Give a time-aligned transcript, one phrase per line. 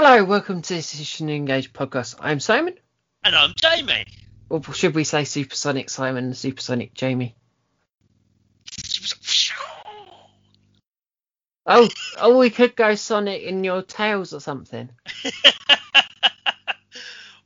[0.00, 0.80] Hello, welcome to the
[1.34, 2.14] Engage podcast.
[2.20, 2.74] I'm Simon.
[3.24, 4.06] And I'm Jamie.
[4.48, 7.34] Or should we say Supersonic Simon and Supersonic Jamie?
[11.66, 14.88] Oh, oh, we could go Sonic in your tails or something.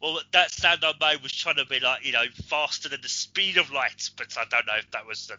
[0.03, 3.09] well, that sound I made was trying to be like, you know, faster than the
[3.09, 5.39] speed of light, but I don't know if that was, um,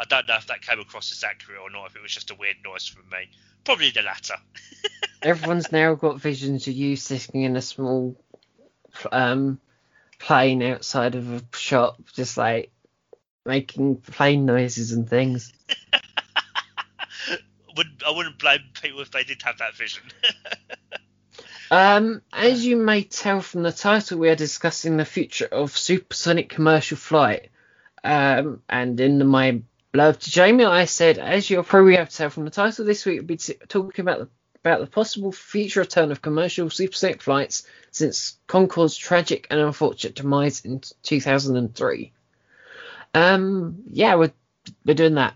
[0.00, 1.90] I don't know if that came across as accurate or not.
[1.90, 3.28] If it was just a weird noise from me,
[3.64, 4.36] probably the latter.
[5.22, 8.18] Everyone's now got visions of you sitting in a small
[9.12, 9.60] um,
[10.18, 12.70] plane outside of a shop, just like
[13.44, 15.52] making plane noises and things.
[17.76, 20.04] wouldn't, I wouldn't blame people if they did have that vision.
[21.70, 26.48] um, as you may tell from the title, we are discussing the future of supersonic
[26.48, 27.50] commercial flight.
[28.02, 29.60] Um, and in my
[29.94, 33.04] love to Jamie, I said, as you'll probably have to tell from the title, this
[33.04, 34.28] week we'll be t- talking about the
[34.62, 40.64] about the possible future return of commercial supersonic flights since Concorde's tragic and unfortunate demise
[40.66, 42.12] in 2003.
[43.14, 44.32] Um, yeah, we're
[44.84, 45.34] we're doing that.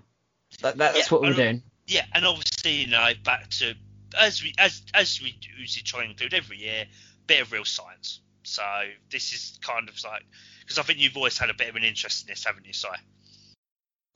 [0.60, 1.62] that that's yeah, what we're doing.
[1.86, 3.74] Yeah, and obviously, you know, back to
[4.18, 6.86] as we as as we usually try and include every year,
[7.26, 8.20] bit of real science.
[8.42, 8.62] So
[9.10, 10.24] this is kind of like
[10.60, 12.72] because I think you've always had a bit of an interest in this, haven't you,
[12.72, 12.88] Si?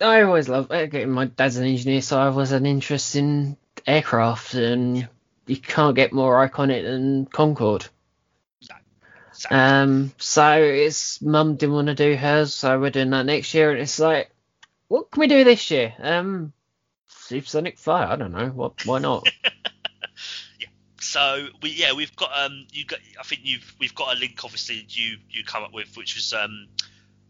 [0.01, 1.09] I always love it.
[1.09, 5.09] My dad's an engineer, so I was an interest in aircraft, and
[5.47, 7.87] you can't get more iconic than Concorde.
[9.51, 13.71] Um, so it's mum didn't want to do hers, so we're doing that next year,
[13.71, 14.31] and it's like,
[14.89, 15.95] what can we do this year?
[15.99, 16.53] Um,
[17.09, 18.07] supersonic fire.
[18.07, 18.49] I don't know.
[18.49, 18.85] What?
[18.87, 19.29] Why not?
[19.45, 20.69] yeah.
[21.01, 24.41] So we yeah we've got um you got I think you've we've got a link
[24.45, 26.69] obviously you you come up with which was um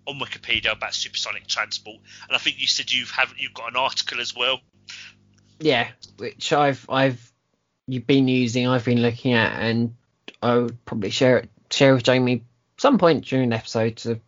[0.09, 3.77] on Wikipedia about supersonic transport, and I think you said you've have you've got an
[3.77, 4.61] article as well.
[5.61, 7.33] Yeah, which I've I've
[7.87, 9.95] you've been using, I've been looking at, and
[10.43, 12.45] I would probably share it share with Jamie
[12.79, 14.21] some point during the episode to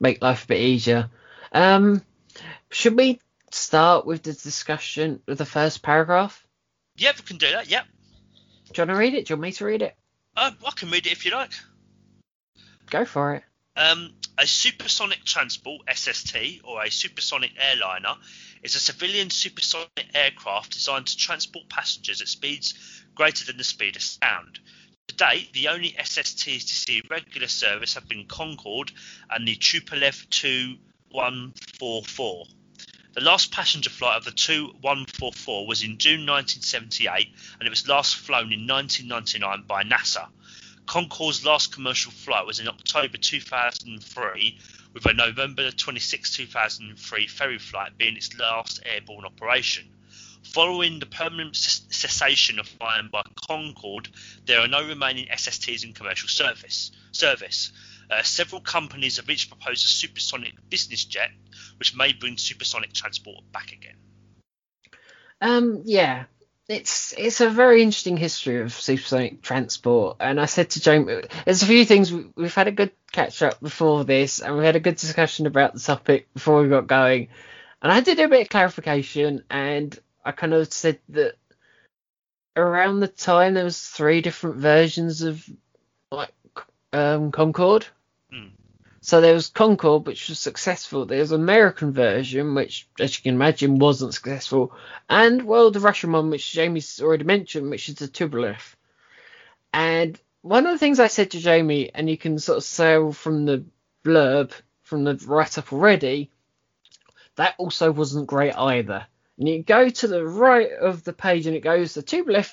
[0.00, 1.10] make life a bit easier.
[1.52, 2.02] Um,
[2.70, 3.20] should we
[3.52, 6.44] start with the discussion with the first paragraph?
[6.96, 7.70] Yeah, we can do that.
[7.70, 7.82] Yeah.
[8.72, 9.26] Do you want to read it?
[9.26, 9.96] Do you want me to read it?
[10.36, 11.52] Uh, I can read it if you like.
[12.90, 13.44] Go for it.
[13.76, 18.14] Um, a supersonic transport (SST) or a supersonic airliner
[18.62, 23.96] is a civilian supersonic aircraft designed to transport passengers at speeds greater than the speed
[23.96, 24.60] of sound.
[25.08, 28.92] To date, the only SSTs to see regular service have been Concorde
[29.28, 32.48] and the Tupolev Tu-144.
[33.14, 38.14] The last passenger flight of the Tu-144 was in June 1978 and it was last
[38.14, 40.28] flown in 1999 by NASA.
[40.88, 44.58] Concorde's last commercial flight was in October 2003,
[44.94, 49.84] with a November 26, 2003 ferry flight being its last airborne operation.
[50.44, 54.08] Following the permanent cessation of flying by Concorde,
[54.46, 56.90] there are no remaining SSTs in commercial service.
[57.12, 57.70] Service.
[58.10, 61.30] Uh, several companies have each proposed a supersonic business jet,
[61.76, 63.96] which may bring supersonic transport back again.
[65.42, 66.24] Um, yeah,
[66.68, 70.18] it's it's a very interesting history of supersonic transport.
[70.20, 73.42] And I said to Jamie, there's a few things we, we've had a good catch
[73.42, 76.86] up before this, and we had a good discussion about the topic before we got
[76.86, 77.28] going.
[77.80, 81.36] And I did a bit of clarification, and I kind of said that
[82.54, 85.48] around the time there was three different versions of
[86.10, 86.32] like
[86.92, 87.86] um, Concorde.
[89.00, 91.06] So there was Concorde, which was successful.
[91.06, 94.72] There was American version, which, as you can imagine, wasn't successful,
[95.08, 98.74] and well, the Russian one, which Jamie's already mentioned, which is the Tupolev.
[99.72, 103.12] And one of the things I said to Jamie, and you can sort of tell
[103.12, 103.64] from the
[104.04, 106.30] blurb, from the write up already,
[107.36, 109.06] that also wasn't great either.
[109.38, 112.50] And you go to the right of the page, and it goes the Tupolev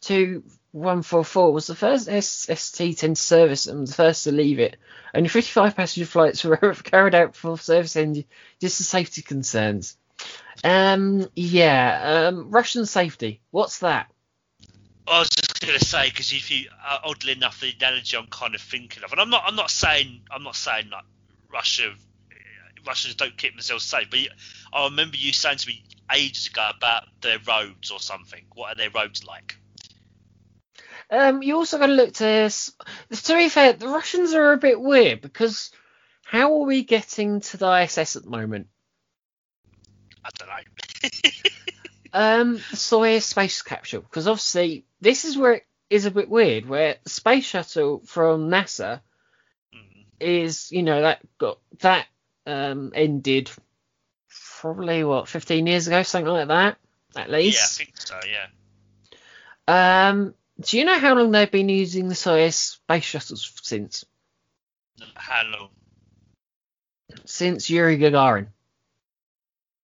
[0.00, 4.76] Tu 144 was the first SST-10 service and the first to leave it.
[5.14, 8.24] Only 55 passenger flights were carried out for service end
[8.60, 9.96] just for safety concerns.
[10.64, 13.40] Um, yeah, um, Russian safety.
[13.50, 14.10] What's that?
[15.06, 18.26] I was just going to say because if you, uh, oddly enough, the analogy I'm
[18.26, 21.04] kind of thinking of, and I'm not, I'm not saying, I'm not saying like
[21.50, 21.94] Russia,
[22.86, 24.20] Russians don't keep themselves safe, but
[24.72, 25.82] I remember you saying to me
[26.14, 28.44] ages ago about their roads or something.
[28.54, 29.56] What are their roads like?
[31.10, 32.50] Um, you also got to look to.
[32.50, 35.70] To be fair, the Russians are a bit weird because
[36.22, 38.66] how are we getting to the ISS at the moment?
[40.24, 41.08] I don't know.
[42.12, 46.96] um, Soyuz space capsule, because obviously this is where it is a bit weird, where
[47.02, 49.00] the space shuttle from NASA
[49.74, 50.04] mm.
[50.20, 52.06] is, you know, that got that
[52.46, 53.50] um ended
[54.60, 56.76] probably what 15 years ago, something like that,
[57.16, 57.80] at least.
[57.80, 58.20] Yeah, I think so.
[58.28, 60.08] Yeah.
[60.08, 64.04] Um, do you know how long they've been using the Soyuz space shuttles since?
[65.14, 65.68] How long?
[67.24, 68.48] Since Yuri Gagarin.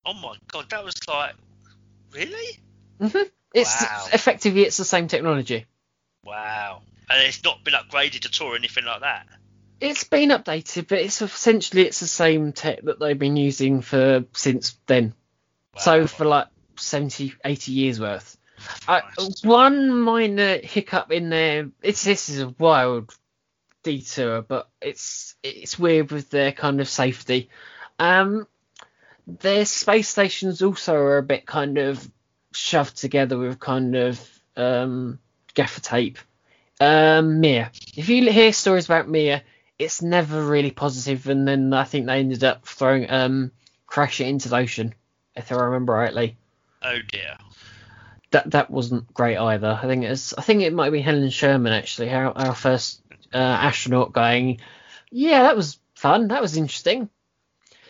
[0.07, 1.35] Oh my god, that was like
[2.13, 2.59] really?
[3.01, 4.09] hmm It's Wow.
[4.13, 5.67] effectively it's the same technology.
[6.25, 6.83] Wow.
[7.09, 9.27] And it's not been upgraded at all or anything like that.
[9.81, 14.25] It's been updated, but it's essentially it's the same tech that they've been using for
[14.33, 15.15] since then.
[15.77, 18.37] So for like 70, 80 years worth.
[18.87, 19.01] Uh,
[19.43, 21.71] one minor hiccup in there.
[21.83, 23.15] It's this is a wild
[23.83, 27.51] detour, but it's it's weird with their kind of safety.
[27.99, 28.47] Um,
[29.27, 32.11] their space stations also are a bit kind of
[32.53, 35.19] shoved together with kind of um,
[35.55, 36.19] gaffer tape.
[36.81, 37.71] Um, Mir.
[37.97, 39.43] If you hear stories about Mir,
[39.79, 43.53] it's never really positive, and then I think they ended up throwing um
[43.87, 44.95] crash it into the ocean,
[45.37, 46.37] if I remember rightly
[46.85, 47.37] Oh dear.
[48.35, 49.79] That that wasn't great either.
[49.81, 53.01] I think it's I think it might be Helen Sharman actually, our, our first
[53.33, 54.59] uh, astronaut going.
[55.13, 56.27] Yeah, that was fun.
[56.29, 57.09] That was interesting.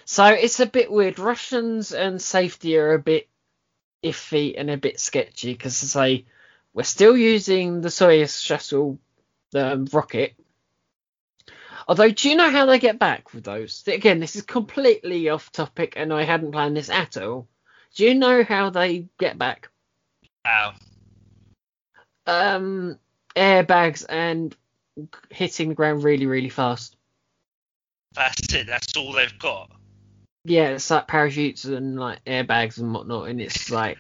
[0.04, 1.18] So it's a bit weird.
[1.18, 3.26] Russians and safety are a bit
[4.02, 6.26] iffy and a bit sketchy because I say
[6.74, 8.98] we're still using the Soyuz shuttle
[9.54, 10.34] um, rocket.
[11.88, 13.82] Although, do you know how they get back with those?
[13.86, 17.48] Again, this is completely off topic, and I hadn't planned this at all.
[17.94, 19.70] Do you know how they get back?
[20.44, 20.74] Wow.
[22.26, 22.98] um
[23.36, 24.54] airbags and
[25.30, 26.96] hitting the ground really really fast
[28.14, 28.66] That's it.
[28.66, 29.70] That's all they've got.
[30.44, 33.98] yeah it's like parachutes and like airbags and whatnot and it's like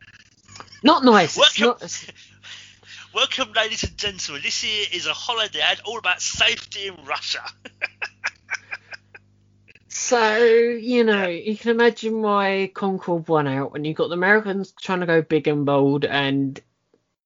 [0.82, 2.06] not nice Welcome, not it's-
[3.14, 4.42] welcome, ladies and gentlemen.
[4.42, 7.42] This here is a holiday ad all about safety in Russia.
[10.04, 14.74] so you know you can imagine why Concorde won out when you've got the americans
[14.78, 16.60] trying to go big and bold and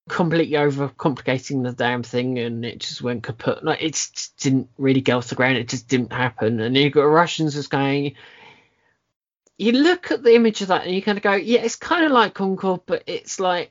[0.08, 3.62] completely over complicating the damn thing and it just went kaput.
[3.62, 5.58] Like it just didn't really go off the ground.
[5.58, 6.60] It just didn't happen.
[6.60, 8.14] And you've got russians just going
[9.58, 12.04] you look at the image of that and you kind of go yeah it's kind
[12.04, 13.70] of like Concorde, but it's like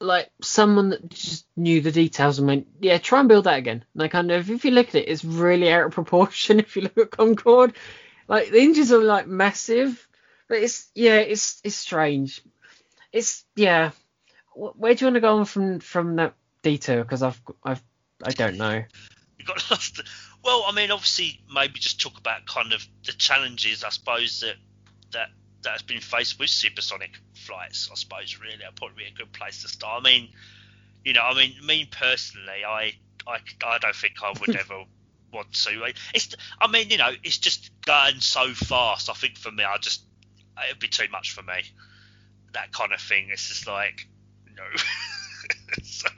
[0.00, 3.84] like someone that just knew the details and went yeah try and build that again.
[3.94, 6.76] And I kind of if you look at it it's really out of proportion if
[6.76, 7.74] you look at concorde
[8.28, 10.08] like the engines are like massive
[10.48, 12.42] but it's yeah it's it's strange.
[13.12, 13.90] It's yeah.
[14.54, 17.82] Where do you want to go on from from that detail because i've i've
[18.24, 18.82] i don't know.
[19.38, 20.00] You got lost.
[20.42, 24.56] Well, I mean, obviously, maybe just talk about kind of the challenges, I suppose that
[25.12, 25.30] that
[25.62, 27.88] that has been faced with supersonic flights.
[27.90, 30.02] I suppose really, that'd probably be a good place to start.
[30.02, 30.28] I mean,
[31.04, 32.94] you know, I mean, me personally, I
[33.26, 34.84] I, I don't think I would ever
[35.32, 35.92] want to.
[36.14, 39.10] It's, I mean, you know, it's just going so fast.
[39.10, 40.02] I think for me, I just
[40.66, 41.62] it'd be too much for me.
[42.52, 43.28] That kind of thing.
[43.30, 44.06] It's just like
[44.56, 44.64] no.
[45.82, 46.08] so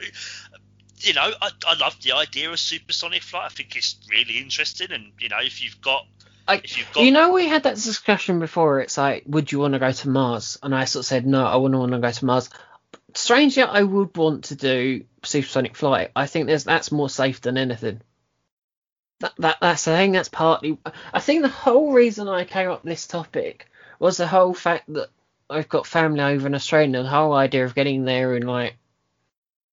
[0.98, 3.46] you know, I, I love the idea of supersonic flight.
[3.46, 6.06] I think it's really interesting, and you know, if you've got
[6.48, 8.80] You've got you know we had that discussion before.
[8.80, 10.58] It's like would you want to go to mars?
[10.62, 12.50] And i sort of said no i wouldn't want to go to mars.
[13.14, 16.10] Strangely i would want to do supersonic flight.
[16.16, 18.00] I think there's that's more safe than anything.
[19.20, 20.12] That, that that's the thing.
[20.12, 20.78] That's partly
[21.12, 23.66] i think the whole reason i came up with this topic
[23.98, 25.10] was the whole fact that
[25.50, 28.76] i've got family over in australia and the whole idea of getting there in like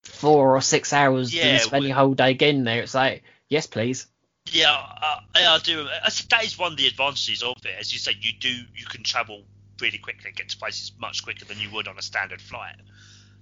[0.02, 2.82] four or six hours Yeah, and spending a whole day getting there.
[2.82, 4.06] It's like yes please
[4.52, 5.84] yeah, I, I do.
[6.30, 7.74] That is one of the advantages of it.
[7.78, 9.44] As you said, you do you can travel
[9.80, 12.76] really quickly and get to places much quicker than you would on a standard flight.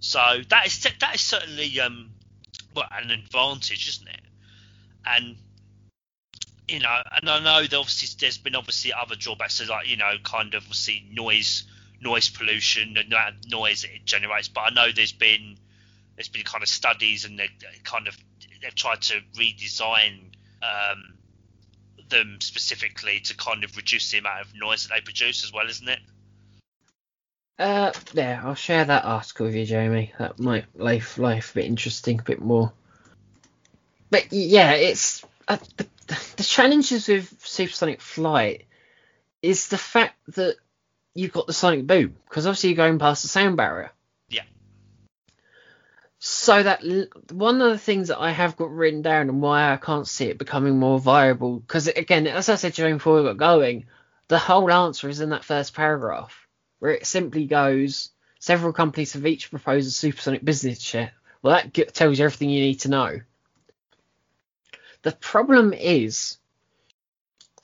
[0.01, 0.21] So
[0.51, 2.11] that is that is certainly um
[2.75, 4.21] well an advantage, isn't it?
[5.07, 5.37] And
[6.69, 9.97] you know, and I know that obviously there's been obviously other drawbacks, so like you
[9.97, 11.65] know, kind of obviously noise
[12.01, 14.49] noise pollution and that noise that it generates.
[14.49, 15.57] But I know there's been
[16.17, 17.49] there's been kind of studies and they
[17.85, 18.17] kind of
[18.63, 20.33] they've tried to redesign
[20.67, 21.15] um,
[22.09, 25.69] them specifically to kind of reduce the amount of noise that they produce as well,
[25.69, 26.01] isn't it?
[27.59, 30.13] Uh, yeah, I'll share that article with you, Jamie.
[30.19, 32.73] That might life life a bit interesting, a bit more.
[34.11, 35.87] But yeah, it's uh, the,
[36.37, 38.67] the challenges with supersonic flight
[39.43, 40.57] is the fact that
[41.15, 43.91] you've got the sonic boom because obviously you're going past the sound barrier.
[46.29, 46.83] So that
[47.31, 50.25] one of the things that I have got written down and why I can't see
[50.27, 53.87] it becoming more viable because again, as I said to you before we got going,
[54.27, 56.49] the whole answer is in that first paragraph
[56.81, 61.13] where it simply goes several companies have each proposed a supersonic business jet.
[61.43, 63.21] Well, that g- tells you everything you need to know.
[65.03, 66.39] The problem is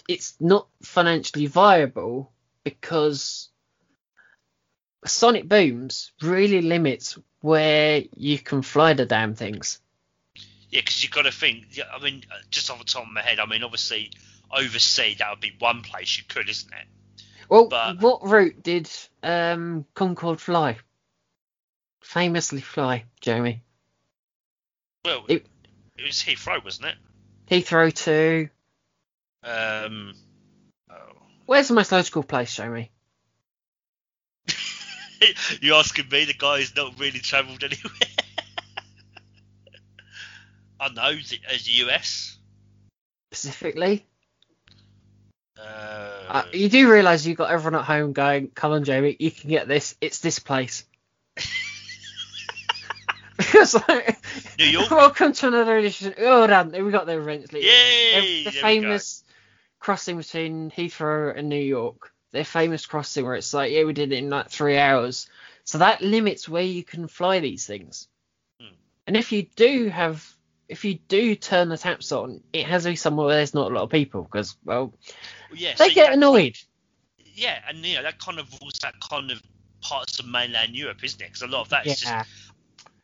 [0.06, 2.30] it's not financially viable
[2.62, 3.48] because
[5.04, 9.80] sonic booms really limits where you can fly the damn things.
[10.70, 11.78] Yeah, because you've got to think.
[11.92, 14.10] I mean, uh, just off the top of my head, I mean, obviously,
[14.50, 16.86] overseas that would be one place you could, isn't it?
[17.48, 18.88] Well, But- what route did
[19.22, 20.78] um, Concorde fly?
[22.00, 23.62] Famously fly, Jeremy.
[25.04, 25.46] Well, It-
[25.98, 26.96] it, was Heathrow, wasn't it?
[27.50, 28.48] Heathrow to.
[29.42, 30.14] Um,
[30.90, 31.16] oh.
[31.46, 32.91] Where's the most logical place, Jamie?
[35.60, 37.92] you asking me, the guy who's not really travelled anywhere?
[40.80, 42.36] I know the, uh, the US.
[43.32, 44.04] Specifically,
[45.56, 49.30] Uh, uh, you do realise you've got everyone at home going, "Come on, Jamie, you
[49.30, 49.96] can get this.
[50.00, 50.84] It's this place."
[53.36, 54.18] because like,
[54.58, 54.90] New York.
[54.90, 56.14] welcome to another edition.
[56.18, 57.64] Oh, damn, we got there eventually.
[57.64, 58.44] Yay!
[58.44, 58.60] the go.
[58.60, 59.24] famous
[59.78, 62.12] crossing between Heathrow and New York.
[62.32, 65.28] Their famous crossing where it's like, yeah, we did it in like three hours.
[65.64, 68.08] So that limits where you can fly these things.
[68.60, 68.74] Hmm.
[69.06, 70.26] And if you do have,
[70.68, 73.70] if you do turn the taps on, it has to be somewhere where there's not
[73.70, 74.92] a lot of people because, well,
[75.50, 76.56] Well, yeah, they so get annoyed.
[77.34, 79.42] Yeah, and you know that kind of rules that kind of
[79.80, 81.28] parts of mainland Europe, isn't it?
[81.28, 82.42] Because a lot of that is Yeah, just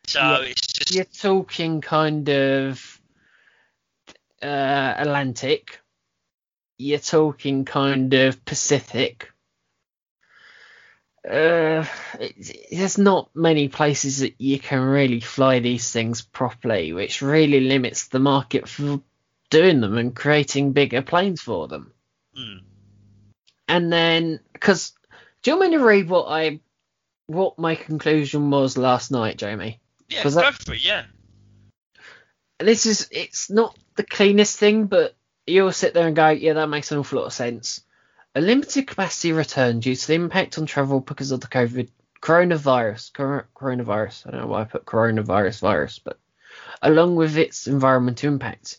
[0.08, 0.48] so Yeah.
[0.48, 3.00] it's just you're talking kind of
[4.42, 5.80] uh, Atlantic.
[6.78, 9.30] You're talking kind of Pacific.
[11.28, 11.84] Uh,
[12.20, 17.60] it, there's not many places that you can really fly these things properly, which really
[17.60, 19.00] limits the market for
[19.50, 21.92] doing them and creating bigger planes for them.
[22.38, 22.60] mm,
[23.66, 24.92] And then, because
[25.42, 26.60] do you want me to read what I,
[27.26, 29.80] what my conclusion was last night, Jamie?
[30.08, 31.04] yeah, go that- for it, yeah.
[32.58, 35.14] this is it's not the cleanest thing, but
[35.48, 37.82] you'll sit there and go, yeah, that makes an awful lot of sense.
[38.34, 41.88] A limited capacity return due to the impact on travel because of the COVID
[42.20, 43.12] coronavirus.
[43.12, 44.26] Cor- coronavirus.
[44.26, 46.18] I don't know why I put coronavirus virus, but
[46.82, 48.78] along with its environmental impact,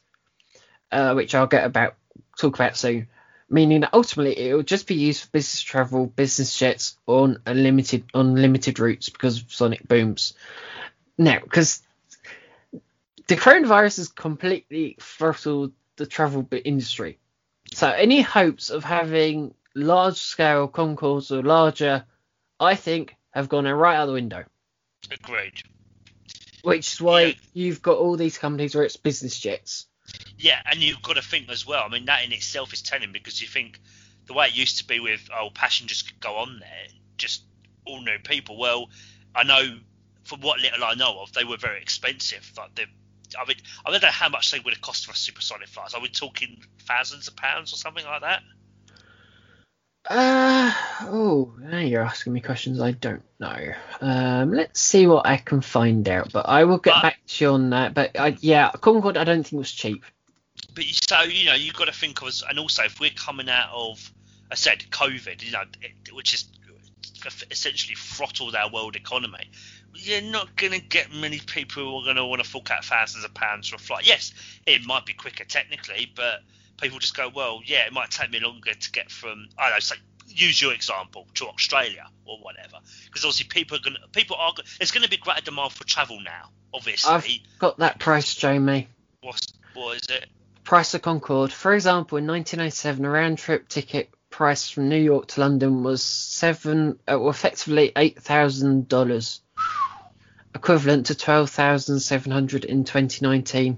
[0.92, 1.96] uh, which I'll get about
[2.38, 3.08] talk about soon.
[3.52, 7.54] Meaning that ultimately it will just be used for business travel, business jets on a
[7.56, 10.34] limited on limited routes because of sonic booms.
[11.18, 11.82] Now, because
[13.28, 17.20] the coronavirus has completely throttled the travel industry.
[17.74, 22.06] So any hopes of having large scale Concordes or larger,
[22.60, 24.46] I think, have gone right out the window.
[25.12, 25.62] Agreed.
[26.64, 27.34] Which is why Yeah.
[27.54, 29.86] you've got all these companies where it's business jets.
[30.38, 31.84] Yeah, and you've got to think as well.
[31.86, 33.80] I mean, that in itself is telling because you think
[34.26, 36.88] the way it used to be with oh passengers could go on there,
[37.18, 37.44] just
[37.86, 38.58] ordinary people.
[38.58, 38.90] Well,
[39.36, 39.80] I know
[40.24, 42.52] from what little I know of, they were very expensive.
[42.58, 42.86] Like they,
[43.38, 45.94] I mean, I don't know how much they would have cost for a supersonic flight.
[45.94, 48.42] Are we talking thousands of pounds or something like that?
[50.10, 53.74] Uh oh, now you're asking me questions I don't know.
[54.02, 57.46] Um, let's see what I can find out, but I will get But- back to
[57.46, 57.94] you on that.
[57.94, 60.04] But I, yeah, Concorde I don't think was cheap.
[60.74, 63.10] But you- so you know, you've got to think of us, and also if we're
[63.12, 64.12] coming out of,
[64.50, 66.46] I said COVID, you know, it, which is
[67.52, 69.52] essentially throttled our world economy.
[69.96, 72.86] You're not going to get many people who are going to want to fork out
[72.86, 74.08] thousands of pounds for a flight.
[74.08, 74.34] Yes,
[74.66, 76.42] it might be quicker technically, but
[76.80, 79.76] people just go, well, yeah, it might take me longer to get from, I don't
[79.76, 79.96] know, say,
[80.28, 84.54] use your example to Australia or whatever, because obviously people are going, to people are,
[84.78, 86.50] there's going to be greater demand for travel now.
[86.74, 88.88] Obviously, I've got that price, Jamie.
[89.22, 90.28] what's what is it?
[90.70, 91.52] price of Concorde.
[91.52, 96.04] For example, in 1997, a round trip ticket price from New York to London was
[96.04, 99.42] seven, uh, well, effectively eight thousand dollars,
[100.56, 103.78] equivalent to twelve thousand seven hundred in 2019.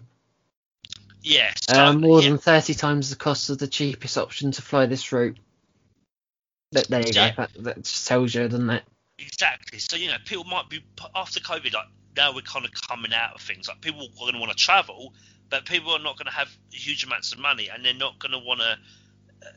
[1.23, 1.57] Yes.
[1.69, 2.29] Um, more yeah.
[2.29, 5.37] than 30 times the cost of the cheapest option to fly this route.
[6.71, 7.35] But there you Yeah.
[7.35, 7.41] go.
[7.43, 8.83] That, that just tells you, doesn't it?
[9.19, 9.79] Exactly.
[9.79, 10.83] So you know, people might be
[11.15, 11.73] after COVID.
[11.73, 13.67] Like now, we're kind of coming out of things.
[13.67, 15.13] Like people are going to want to travel,
[15.49, 18.31] but people are not going to have huge amounts of money, and they're not going
[18.31, 18.77] to want to
[19.45, 19.51] uh,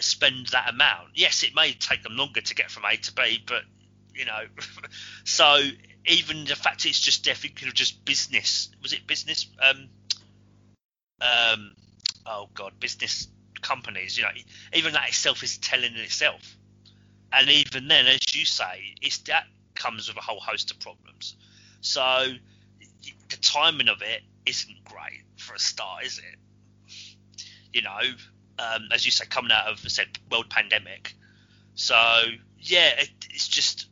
[0.00, 1.08] spend that amount.
[1.14, 3.62] Yes, it may take them longer to get from A to B, but
[4.14, 4.44] you know,
[5.24, 5.60] so
[6.08, 7.24] even the fact it's just
[7.68, 8.70] of just business.
[8.82, 9.46] Was it business?
[9.62, 9.88] Um,
[11.20, 11.72] um,
[12.26, 13.28] oh god, business
[13.60, 14.16] companies.
[14.16, 14.30] You know,
[14.74, 16.56] even that itself is telling in itself.
[17.32, 21.36] And even then, as you say, it's that comes with a whole host of problems.
[21.80, 22.26] So
[23.28, 27.04] the timing of it isn't great for a start, is it?
[27.72, 28.00] You know,
[28.58, 31.14] um, as you say, coming out of I said world pandemic.
[31.74, 31.94] So
[32.58, 33.88] yeah, it, it's just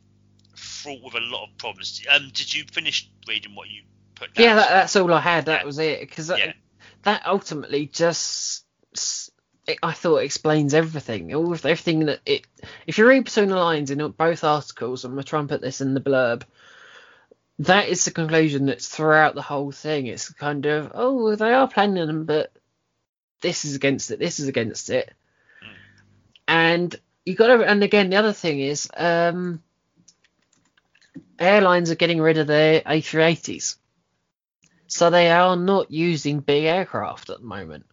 [0.87, 2.01] fraught with a lot of problems.
[2.09, 3.83] Um, did you finish reading what you
[4.15, 4.45] put down?
[4.45, 5.45] Yeah, that, that's all I had.
[5.45, 5.65] That Yeah.
[5.65, 5.99] was it.
[6.01, 6.53] Because that, Yeah.
[7.03, 8.63] that ultimately just
[9.67, 11.33] it, I thought explains everything.
[11.35, 12.47] All of everything that it.
[12.85, 15.81] If you read between the lines in both articles, I'm gonna try and put this
[15.81, 16.43] in the blurb.
[17.59, 20.07] That is the conclusion that's throughout the whole thing.
[20.07, 22.53] It's kind of oh they are planning them, but
[23.41, 24.19] this is against it.
[24.19, 25.13] This is against it.
[25.61, 25.75] Mm.
[26.47, 27.63] And you got to.
[27.63, 29.61] And again, the other thing is, um,
[31.39, 33.77] airlines are getting rid of their A380s,
[34.87, 37.85] so they are not using big aircraft at the moment.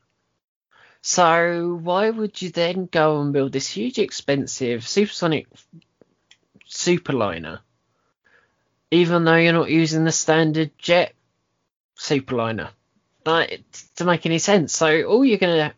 [1.02, 5.48] So why would you then go and build this huge, expensive supersonic
[6.66, 7.60] superliner,
[8.90, 11.14] even though you're not using the standard jet
[11.98, 12.70] superliner?
[13.26, 13.64] Like
[13.96, 14.74] to make any sense.
[14.76, 15.74] So all you're gonna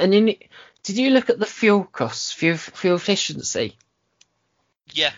[0.00, 3.76] and did you look at the fuel costs, fuel fuel efficiency?
[4.92, 5.12] Yeah,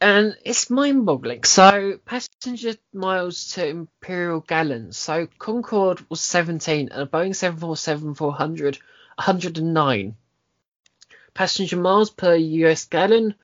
[0.00, 1.44] and it's mind-boggling.
[1.44, 4.96] So passenger miles to imperial gallons.
[4.96, 8.78] So Concorde was 17, and a Boeing 747-400
[9.20, 10.16] 109.
[11.34, 13.34] Passenger miles per US gallon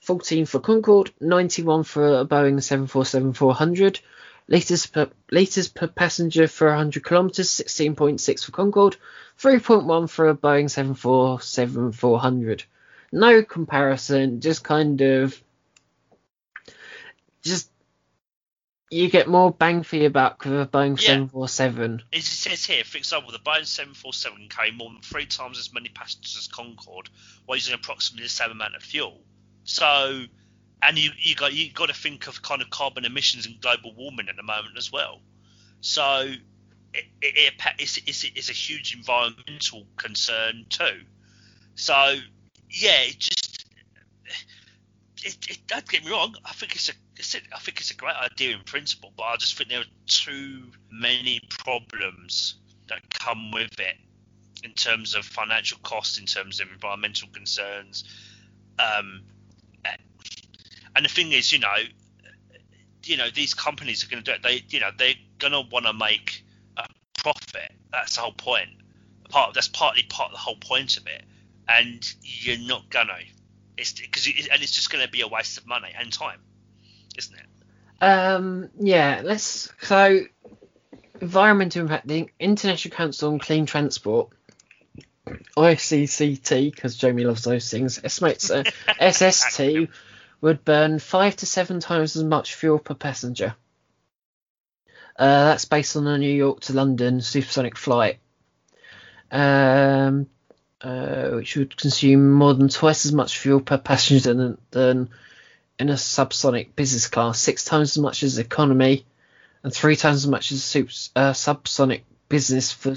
[0.00, 4.00] 14 for Concorde, 91 for a Boeing 747-400.
[4.46, 8.96] Liters per liters per passenger for 100 kilometers, 16.6 for Concorde,
[9.40, 12.62] 3.1 for a Boeing 747-400.
[13.10, 15.42] No comparison, just kind of
[17.48, 17.70] just
[18.90, 21.08] you get more bang for your buck with a Boeing yeah.
[21.08, 22.02] 747.
[22.12, 25.90] It says here, for example, the Boeing 747 carried more than three times as many
[25.90, 27.10] passengers as Concorde,
[27.44, 29.20] while using approximately the same amount of fuel.
[29.64, 30.22] So,
[30.80, 33.94] and you you got you got to think of kind of carbon emissions and global
[33.94, 35.20] warming at the moment as well.
[35.80, 36.32] So,
[36.94, 41.02] it, it, it's, it's, it's a huge environmental concern too.
[41.74, 42.14] So,
[42.70, 43.66] yeah, it just
[45.24, 46.34] it, it, don't get me wrong.
[46.44, 49.24] I think it's a it's a, I think it's a great idea in principle, but
[49.24, 52.54] I just think there are too many problems
[52.88, 53.96] that come with it
[54.62, 58.04] in terms of financial costs, in terms of environmental concerns.
[58.78, 59.22] Um,
[60.94, 61.74] and the thing is, you know,
[63.04, 64.42] you know, these companies are going to do it.
[64.42, 66.44] They, you know, they're going to want to make
[66.76, 66.86] a
[67.18, 67.72] profit.
[67.90, 68.70] That's the whole point.
[69.28, 71.22] Part that's partly part of the whole point of it.
[71.68, 73.18] And you're not gonna.
[73.76, 76.40] It's because it, and it's just going to be a waste of money and time
[77.18, 77.46] isn't it?
[78.00, 79.72] Um, yeah, let's.
[79.82, 80.20] So,
[81.20, 84.30] environmental impact, the International Council on Clean Transport,
[85.56, 88.64] ICCT, because Jamie loves those things, estimates uh,
[89.10, 89.88] SST
[90.40, 93.54] would burn five to seven times as much fuel per passenger.
[95.18, 98.18] Uh, that's based on a New York to London supersonic flight,
[99.32, 100.28] um,
[100.80, 105.08] uh, which would consume more than twice as much fuel per passenger than, than
[105.78, 109.06] in a subsonic business class, six times as much as economy,
[109.62, 112.96] and three times as much as super, uh, subsonic business for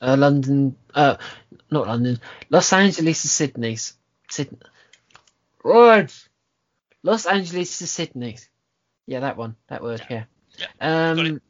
[0.00, 1.16] uh, London, uh,
[1.70, 3.94] not London, Los Angeles to Sydney's.
[4.30, 4.58] Sydney.
[5.64, 6.12] Right.
[7.02, 8.38] Los Angeles to Sydney.
[9.06, 9.56] Yeah, that one.
[9.68, 10.02] That word.
[10.08, 10.24] Yeah.
[10.58, 11.10] yeah.
[11.10, 11.40] Um,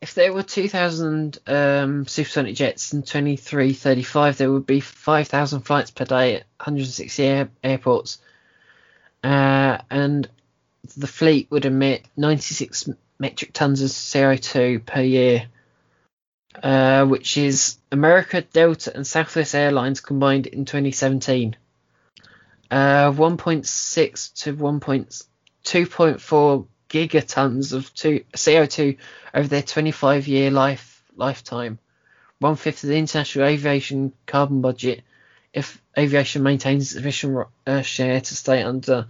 [0.00, 6.04] if there were 2,000 um, supersonic jets in 2335, there would be 5,000 flights per
[6.04, 8.18] day at 160 air- airports
[9.22, 10.28] uh, and
[10.96, 15.46] the fleet would emit 96 metric tons of CO2 per year,
[16.62, 21.56] uh, which is America, Delta, and Southwest Airlines combined in 2017.
[22.70, 28.96] Uh, 1.6 to 1.2.4 gigatons of two, CO2
[29.34, 31.78] over their 25 year life lifetime,
[32.38, 35.02] one fifth of the international aviation carbon budget
[35.52, 39.06] if aviation maintains sufficient uh, share to stay under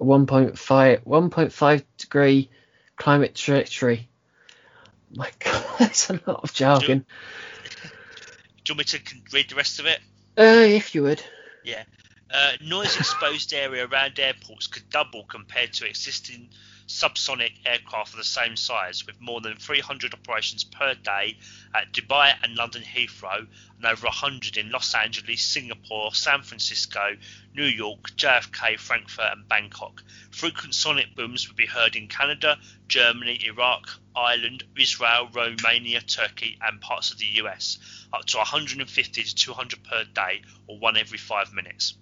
[0.00, 0.56] a 1.5
[1.04, 2.50] 1.5 degree
[2.96, 4.08] climate trajectory.
[5.14, 7.04] My God, that's a lot of jargon.
[8.64, 9.98] Do you, want me to read the rest of it?
[10.38, 11.22] Uh, if you would.
[11.64, 11.82] Yeah.
[12.32, 16.48] Uh, noise exposed area around airports could double compared to existing
[16.86, 21.36] subsonic aircraft of the same size, with more than 300 operations per day
[21.74, 27.16] at Dubai and London Heathrow, and over 100 in Los Angeles, Singapore, San Francisco,
[27.54, 30.02] New York, JFK, Frankfurt, and Bangkok.
[30.30, 36.80] Frequent sonic booms would be heard in Canada, Germany, Iraq, Ireland, Israel, Romania, Turkey, and
[36.80, 37.78] parts of the US,
[38.12, 41.94] up to 150 to 200 per day, or one every five minutes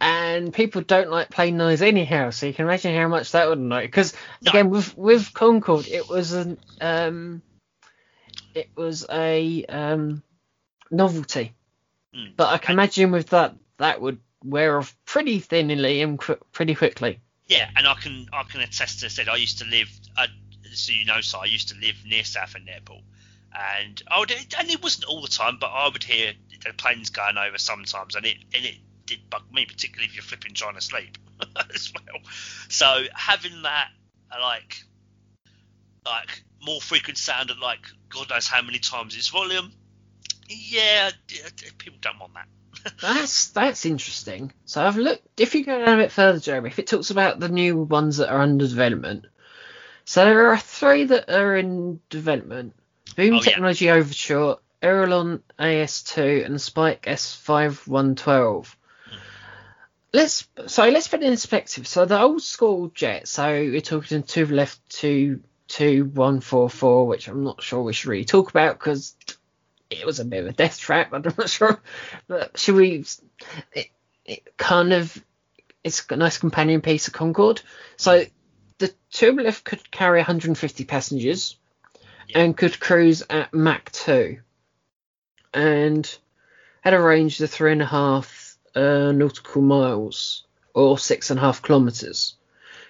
[0.00, 2.30] and people don't like plain noise anyhow.
[2.30, 3.82] So you can imagine how much that would annoy.
[3.82, 4.50] Because no.
[4.50, 7.42] again, with with Concorde, it was an um,
[8.54, 10.22] it was a um,
[10.90, 11.54] novelty.
[12.14, 12.36] Mm.
[12.36, 16.74] But I can imagine with that, that would wear off pretty thinly and qu- pretty
[16.74, 17.20] quickly.
[17.46, 19.90] Yeah, and I can I can attest to said I used to live.
[20.16, 20.26] Uh,
[20.72, 23.02] so you know, so I used to live near Southend Airport,
[23.58, 26.34] and I would, and it wasn't all the time, but I would hear
[26.64, 28.74] the planes going over sometimes, and it and it
[29.08, 31.16] did bug me, particularly if you're flipping trying to sleep
[31.74, 32.22] as well.
[32.68, 33.88] So having that
[34.40, 34.84] like
[36.04, 39.72] like more frequent sound at like God knows how many times its volume,
[40.48, 41.10] yeah,
[41.78, 42.48] people don't want that.
[43.00, 44.52] that's that's interesting.
[44.64, 45.40] So I've looked.
[45.40, 48.18] If you go down a bit further, Jeremy, if it talks about the new ones
[48.18, 49.26] that are under development,
[50.04, 52.74] so there are three that are in development:
[53.16, 53.40] Boom Oh, yeah.
[53.40, 58.74] Technology Overshot, Aerion AS2, and Spike S5112.
[60.18, 61.86] Let's so let's put it in perspective.
[61.86, 63.28] So the old school jet.
[63.28, 67.84] So we're talking to the left two two one four four, which I'm not sure
[67.84, 69.14] we should really talk about because
[69.90, 71.10] it was a bit of a death trap.
[71.12, 71.80] I'm not sure.
[72.26, 73.04] But should we?
[73.72, 73.90] It,
[74.24, 75.24] it kind of
[75.84, 77.62] it's a nice companion piece of Concorde.
[77.96, 78.24] So
[78.78, 81.56] the Tupolev could carry 150 passengers
[82.26, 82.40] Yeah.
[82.40, 84.38] and could cruise at Mach 2
[85.54, 86.18] and
[86.80, 88.37] had a range of three and a half
[88.78, 92.36] uh, nautical miles or six and a half kilometers.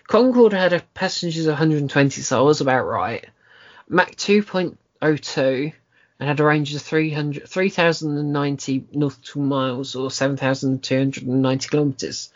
[0.07, 3.27] Concorde had a passengers of 120, so I was about right.
[3.89, 5.73] Mach 2.02
[6.21, 12.33] and had a range of 300, 3,090 nautical miles or 7,290 kilometers.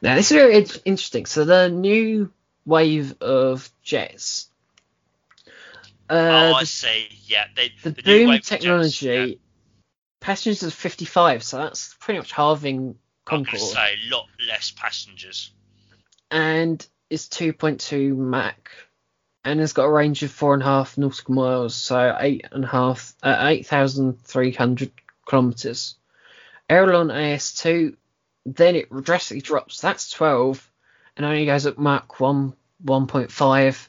[0.00, 1.26] Now, this is very interesting.
[1.26, 2.32] So, the new
[2.64, 4.48] wave of jets.
[6.08, 7.08] oh, Uh, I see.
[7.26, 9.47] Yeah, they, the, the new boom jets, technology, yeah.
[10.20, 12.96] Passengers is 55, so that's pretty much halving
[13.30, 15.50] I'm going to say a lot less passengers.
[16.30, 18.70] and is 2.2 Mach,
[19.44, 22.64] and it's got a range of four and a half nautical miles, so eight and
[22.64, 24.90] a half, uh, 8,300
[25.26, 25.94] kilometers.
[26.68, 27.96] Aerion AS2,
[28.44, 29.80] then it drastically drops.
[29.80, 30.70] That's 12,
[31.16, 32.52] and only goes up Mach 1,
[32.84, 33.88] 1.5.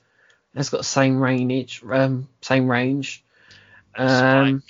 [0.56, 3.24] It's got the same range, um, same range.
[3.96, 4.64] Um,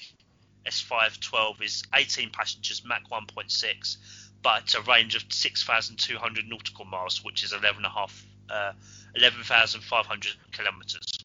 [0.65, 3.97] S512 is 18 passengers, Mach 1.6,
[4.41, 8.73] but it's a range of 6,200 nautical miles, which is 11.5, uh,
[9.15, 11.19] 11,500 kilometres.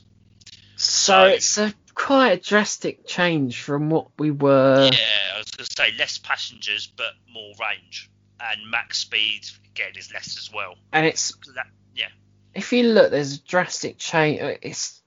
[0.76, 4.90] So it's a quite a drastic change from what we were.
[4.92, 9.92] yeah, I was going to say less passengers, but more range, and max speed again
[9.96, 10.74] is less as well.
[10.92, 12.08] And it's that, yeah,
[12.54, 14.58] if you look, there's a drastic change.
[14.62, 15.00] It's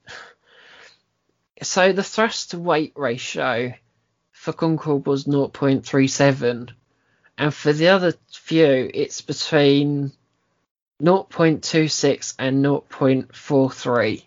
[1.62, 3.74] so the thrust to weight ratio
[4.38, 6.70] for Concorde was 0.37,
[7.40, 10.12] and for the other few, it's between
[11.02, 14.24] 0.26 and 0.43.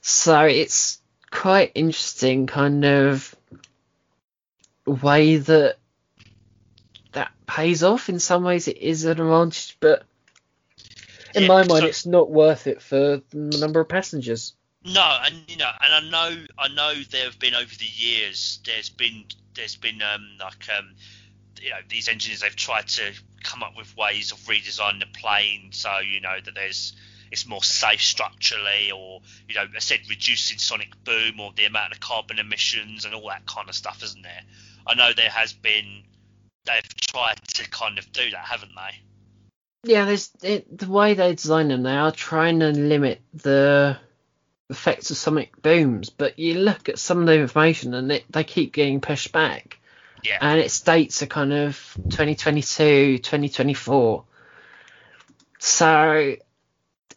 [0.00, 3.34] So it's quite interesting, kind of
[4.86, 5.76] way that
[7.12, 8.08] that pays off.
[8.08, 10.04] In some ways, it is an advantage, but
[11.34, 14.54] in Yeah, my mind, so- it's not worth it for the number of passengers.
[14.84, 18.60] No, and you know, and I know, I know there have been over the years.
[18.66, 20.94] There's been, there's been um, like um,
[21.60, 25.68] you know, these engineers they've tried to come up with ways of redesigning the plane
[25.70, 26.94] so you know that there's
[27.30, 31.92] it's more safe structurally, or you know, I said reducing sonic boom or the amount
[31.92, 34.42] of carbon emissions and all that kind of stuff, isn't there?
[34.86, 36.04] I know there has been.
[36.66, 39.90] They've tried to kind of do that, haven't they?
[39.92, 41.82] Yeah, there's it, the way they design them.
[41.82, 43.98] They are trying to limit the
[44.70, 48.44] effects of sonic booms, but you look at some of the information and it, they
[48.44, 49.78] keep getting pushed back.
[50.22, 50.38] Yeah.
[50.40, 51.76] and its dates are kind of
[52.08, 54.24] 2022, 2024.
[55.58, 56.36] So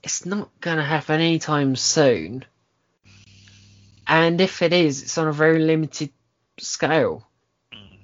[0.04, 2.44] it's not going to happen anytime soon.
[4.06, 6.12] And if it is, it's on a very limited
[6.60, 7.26] scale.
[7.74, 7.98] Mm.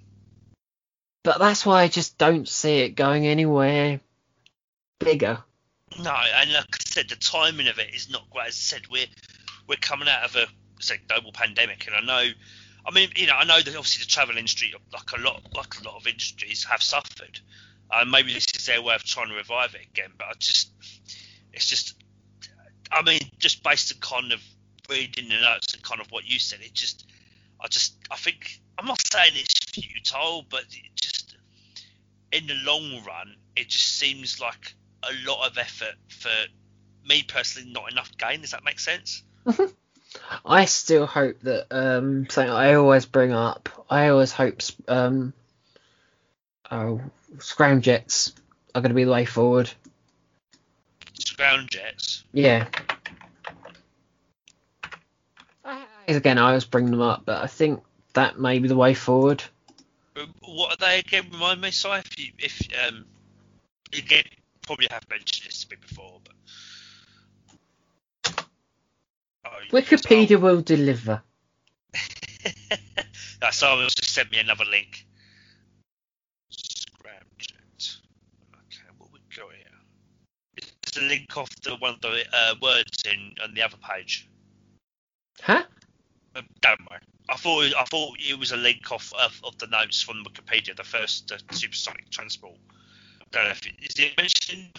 [1.24, 4.00] But that's why I just don't see it going anywhere
[5.00, 5.44] bigger.
[6.00, 8.48] No, and like I said, the timing of it is not great.
[8.48, 9.06] As I said, we're
[9.68, 10.48] we're coming out of a
[11.08, 12.32] global pandemic, and I know,
[12.86, 15.80] I mean, you know, I know that obviously the travel industry, like a lot, like
[15.80, 17.40] a lot of industries, have suffered.
[17.90, 20.72] Uh, maybe this is their way of trying to revive it again, but I just,
[21.54, 21.96] it's just,
[22.92, 24.42] I mean, just based on kind of
[24.90, 27.06] reading the notes and kind of what you said, it just,
[27.62, 31.38] I just, I think, I'm not saying it's futile, but it just,
[32.32, 34.74] in the long run, it just seems like
[35.04, 36.30] a lot of effort for
[37.08, 38.42] me personally, not enough gain.
[38.42, 39.24] Does that make sense?
[40.46, 43.70] I still hope that um something I always bring up.
[43.90, 45.34] I always hope um
[46.72, 47.02] oh
[47.38, 48.34] scramjets
[48.76, 49.70] are going to be the way forward.
[51.38, 52.24] Ground jets.
[52.32, 52.68] Yeah.
[56.08, 57.82] Again, I always bring them up, but I think
[58.14, 59.44] that may be the way forward.
[60.16, 61.30] Um, What are they again?
[61.32, 63.06] Remind me, Si, if you, if um,
[63.94, 64.26] again,
[64.66, 66.34] probably have mentioned this to me before, but.
[69.46, 71.22] Oh, Wikipedia will deliver.
[73.42, 75.06] no, someone just sent me another link.
[76.52, 77.98] Scramjet.
[78.56, 79.64] Okay, what we got here?
[80.58, 84.30] It's a link off the one of the uh, words in on the other page.
[85.42, 85.64] Huh?
[86.36, 87.02] Uh, don't worry.
[87.30, 90.24] I thought it, I thought it was a link off of, of the notes from
[90.24, 92.56] Wikipedia, the first uh, supersonic transport.
[93.32, 94.70] Don't know if it, is it mentioned.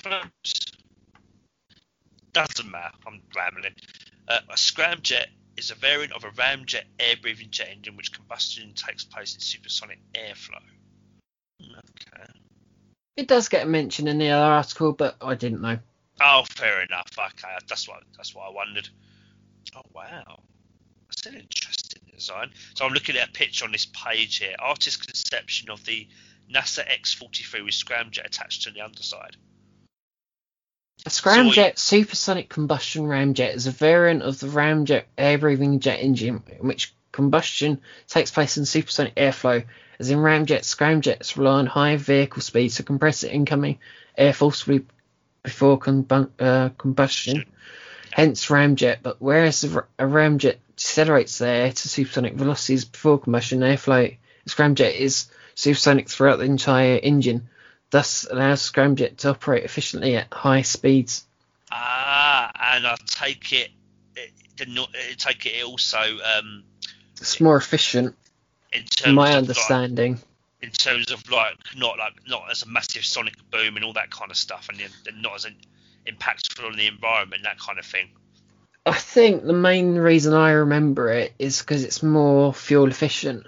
[2.33, 2.95] Doesn't matter.
[3.07, 3.75] I'm rambling.
[4.29, 9.05] Uh, a scramjet is a variant of a ramjet air-breathing jet engine which combustion takes
[9.05, 10.61] place in supersonic airflow.
[11.61, 12.33] Okay.
[13.17, 15.79] It does get mentioned in the other article, but I didn't know.
[16.21, 17.09] Oh, fair enough.
[17.19, 18.89] Okay, that's what that's what I wondered.
[19.77, 20.41] Oh wow,
[21.09, 22.51] that's an interesting design.
[22.75, 24.55] So I'm looking at a picture on this page here.
[24.59, 26.09] Artist conception of the
[26.53, 29.37] NASA X-43 with scramjet attached to the underside.
[31.07, 36.67] A scramjet supersonic combustion ramjet is a variant of the ramjet air-breathing jet engine in
[36.67, 39.65] which combustion takes place in supersonic airflow.
[39.99, 43.79] As in ramjets, scramjets rely on high vehicle speed to compress the incoming
[44.17, 44.87] air forcibly
[45.43, 47.45] before combu- uh, combustion.
[48.11, 54.17] Hence ramjet, but whereas a ramjet decelerates the air to supersonic velocities before combustion, airflow
[54.49, 57.49] scramjet is supersonic throughout the entire engine
[57.95, 61.25] thus allows scramjet to operate efficiently at high speeds.
[61.71, 63.71] Ah, and I take it,
[64.17, 66.01] it, it take it also.
[66.01, 66.65] Um,
[67.21, 68.17] it's more efficient.
[68.73, 70.15] In terms my understanding.
[70.15, 70.23] Like,
[70.63, 74.11] in terms of like not like not as a massive sonic boom and all that
[74.11, 75.55] kind of stuff, and, and not as an
[76.09, 78.09] impactful on the environment, that kind of thing.
[78.87, 83.47] I think the main reason I remember it is because it's more fuel efficient.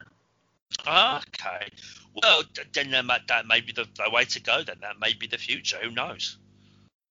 [0.87, 1.69] Okay.
[2.23, 4.63] Well, then that may be the, the way to go.
[4.63, 5.77] Then that may be the future.
[5.83, 6.39] Who knows?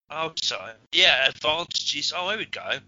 [0.10, 0.60] Oh, so
[0.92, 2.14] yeah, advantages.
[2.16, 2.80] Oh, here we go.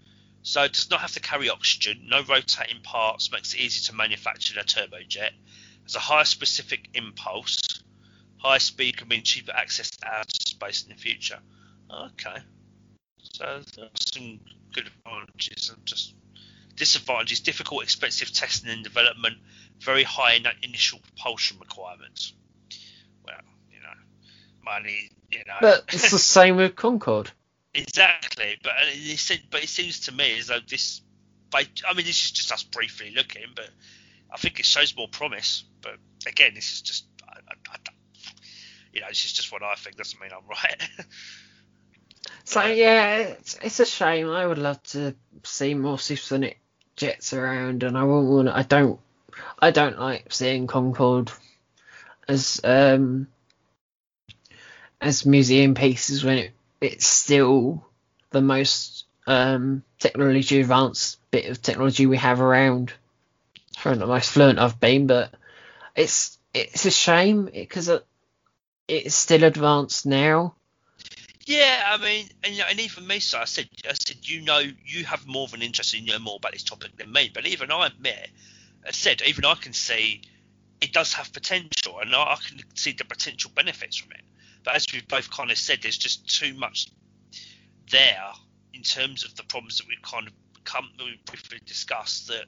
[0.42, 2.08] So it does not have to carry oxygen.
[2.10, 5.32] No rotating parts makes it easy to manufacture a turbojet.
[5.84, 7.62] Has a higher specific impulse.
[8.38, 11.40] High speed can mean cheaper access to outer space in the future.
[11.92, 12.38] Okay.
[13.34, 13.62] So
[14.00, 14.40] some
[14.74, 16.14] good advantages and just
[16.78, 19.38] disadvantages: difficult, expensive testing and development
[19.80, 22.34] very high in that initial propulsion requirements.
[23.26, 23.40] Well,
[23.72, 23.94] you know,
[24.64, 25.56] money, you know.
[25.62, 27.32] But it's the same with Concorde.
[27.74, 31.02] Exactly, but uh, it, but it seems to me as though this.
[31.54, 33.70] I mean, this is just us briefly looking, but
[34.32, 35.64] I think it shows more promise.
[35.82, 35.96] But
[36.28, 37.78] again, this is just, I, I, I,
[38.92, 39.96] you know, this is just what I think.
[39.96, 41.08] Doesn't mean I'm right.
[42.44, 44.30] so yeah, it's, it's a shame.
[44.30, 46.60] I would love to see more supersonic
[46.98, 48.50] jets around, and I won't want.
[48.50, 49.00] I don't
[49.60, 51.32] I don't like seeing Concorde
[52.28, 53.28] as um,
[55.00, 57.86] as museum pieces when it, it's still
[58.32, 62.94] the most um, technology advanced bit of technology we have around.
[63.68, 65.34] It's probably the most fluent I've been, but
[65.96, 68.06] it's it's a shame because it,
[68.88, 70.56] it's still advanced now.
[71.48, 75.06] Yeah, I mean, and, and even me, so I said, I said, you know, you
[75.06, 77.32] have more of an interest, in you know more about this topic than me.
[77.34, 78.32] But even I admit,
[78.86, 80.24] I said, even I can see
[80.82, 84.24] it does have potential, and I can see the potential benefits from it.
[84.66, 86.90] But as we've both kind of said, there's just too much
[87.92, 88.32] there
[88.74, 90.34] in terms of the problems that we've kind of
[90.66, 92.46] come we've briefly discussed that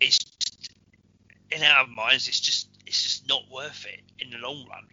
[0.00, 0.72] it's just,
[1.50, 4.86] in our minds it's just it's just not worth it in the long run.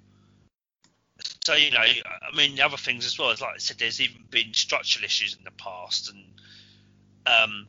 [1.52, 3.30] So you know, I mean, the other things as well.
[3.30, 6.24] As like I said, there's even been structural issues in the past, and
[7.28, 7.68] um,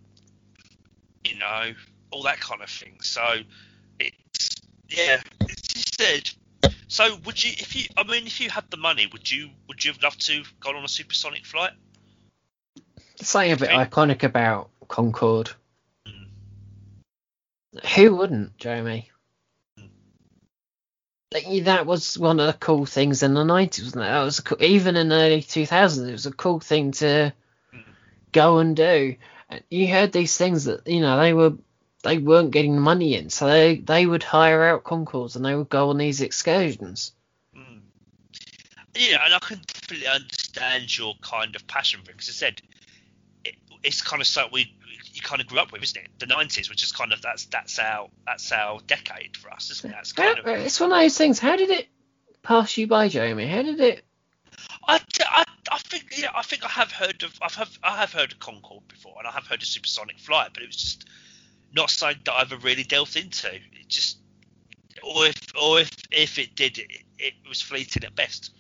[1.24, 1.72] you know,
[2.12, 2.98] all that kind of thing.
[3.00, 3.38] So
[3.98, 4.54] it's
[4.88, 6.30] yeah, it's said.
[6.86, 9.84] So would you, if you, I mean, if you had the money, would you, would
[9.84, 11.72] you have loved to go on a supersonic flight?
[13.16, 15.50] Something a bit iconic about Concorde.
[16.06, 16.28] Mm.
[17.96, 19.10] Who wouldn't, Jeremy?
[21.32, 24.08] That was one of the cool things in the 90s, wasn't it?
[24.08, 26.08] That was cool, even in the early 2000s.
[26.08, 27.32] It was a cool thing to
[27.74, 27.82] mm.
[28.32, 29.16] go and do.
[29.68, 31.54] You heard these things that you know they were
[32.02, 35.68] they weren't getting money in, so they they would hire out Concordes and they would
[35.68, 37.12] go on these excursions.
[37.56, 37.80] Mm.
[38.94, 42.62] Yeah, and I can fully understand your kind of passion for it because I said
[43.82, 44.74] it's kind of something we
[45.14, 46.08] you kind of grew up with, isn't it?
[46.18, 49.90] The nineties, which is kind of that's that's our that's our decade for us, isn't
[49.90, 49.94] it?
[49.94, 51.38] That's kind How, of, it's one of those things.
[51.38, 51.88] How did it
[52.42, 53.46] pass you by, Jamie?
[53.46, 54.04] How did it?
[54.86, 58.12] I, I, I think yeah, I think I have heard of I've have, I have
[58.12, 61.08] heard of Concorde before, and I have heard of supersonic flight, but it was just
[61.72, 63.52] not something that I ever really delved into.
[63.54, 64.18] It just,
[65.02, 68.52] or if, or if, if it did, it, it was fleeting at best.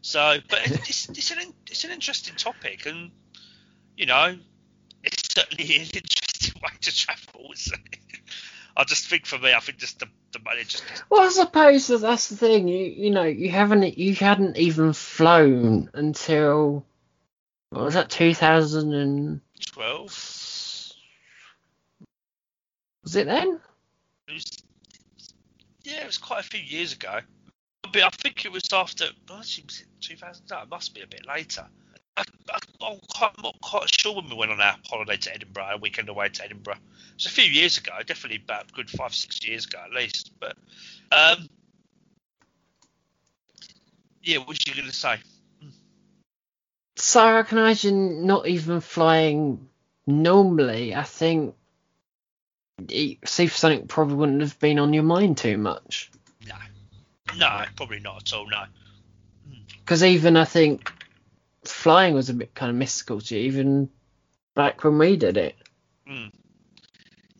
[0.00, 3.10] So, but it's, it's an it's an interesting topic, and
[3.96, 4.36] you know,
[5.36, 7.50] certainly an interesting way to travel.
[8.76, 10.82] I just think for me, I think just the, the money just.
[11.10, 12.68] Well, I suppose that that's the thing.
[12.68, 16.86] You you know you haven't you hadn't even flown until
[17.70, 19.32] what was that 2012?
[23.02, 23.60] Was it then?
[24.28, 24.44] It was,
[25.82, 27.20] yeah, it was quite a few years ago.
[27.92, 29.06] But I think it was after.
[29.36, 30.44] Actually, was it 2000?
[30.50, 31.66] No, it must be a bit later.
[32.16, 32.24] I,
[32.82, 36.08] am quite, not quite sure when we went on our holiday to Edinburgh, a weekend
[36.08, 36.74] away to Edinburgh.
[36.74, 40.32] It was a few years ago, definitely about good five, six years ago at least.
[40.38, 40.56] But
[41.10, 41.48] um,
[44.22, 45.16] yeah, what was you going to say?
[46.96, 49.68] So I can imagine not even flying
[50.06, 50.94] normally.
[50.94, 51.54] I think
[53.24, 56.10] supersonic probably wouldn't have been on your mind too much.
[56.46, 56.54] No,
[57.36, 58.48] no, probably not at all.
[58.48, 58.64] No,
[59.78, 60.92] because even I think
[61.64, 63.90] flying was a bit kind of mystical to you, even
[64.54, 65.56] back when we did it.
[66.08, 66.32] Mm.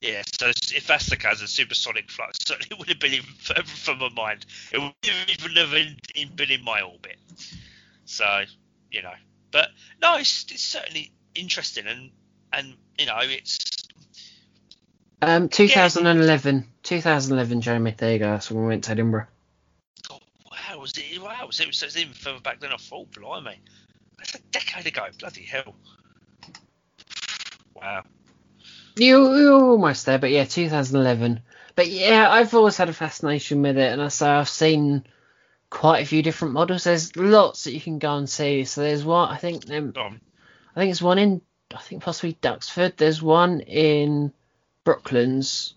[0.00, 3.62] Yeah, so if that's the case, a supersonic flight certainly would have been even further
[3.62, 4.46] from my mind.
[4.72, 5.96] It would even have been,
[6.34, 7.18] been in my orbit.
[8.04, 8.42] So,
[8.90, 9.14] you know,
[9.52, 9.68] but
[10.00, 12.10] no, it's, it's certainly interesting, and
[12.52, 13.58] and you know, it's.
[15.22, 16.62] Um, 2011, yeah.
[16.82, 17.94] 2011, Jeremy.
[17.96, 18.32] There you go.
[18.32, 19.26] That's when we went to Edinburgh.
[20.10, 20.18] Oh,
[20.50, 21.22] wow, was it?
[21.22, 23.12] Wow, was it, was it even further back than I thought?
[23.12, 23.60] Blimey.
[24.52, 25.06] Decade ago.
[25.18, 25.74] Bloody hell.
[27.74, 28.04] Wow.
[28.96, 31.40] You, you're almost there, but yeah, 2011.
[31.74, 35.04] But yeah, I've always had a fascination with it, and I say I've seen
[35.70, 36.84] quite a few different models.
[36.84, 38.64] There's lots that you can go and see.
[38.64, 41.40] So there's one, I think, um, I think it's one in,
[41.74, 42.96] I think possibly Duxford.
[42.96, 44.32] There's one in
[44.84, 45.74] Brooklands,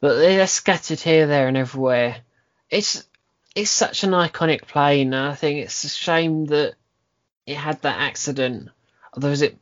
[0.00, 2.18] but they're scattered here, there, and everywhere.
[2.70, 3.06] It's
[3.56, 5.14] it's such an iconic plane.
[5.14, 6.74] I think it's a shame that
[7.46, 8.70] it had that accident.
[9.14, 9.56] Although is it,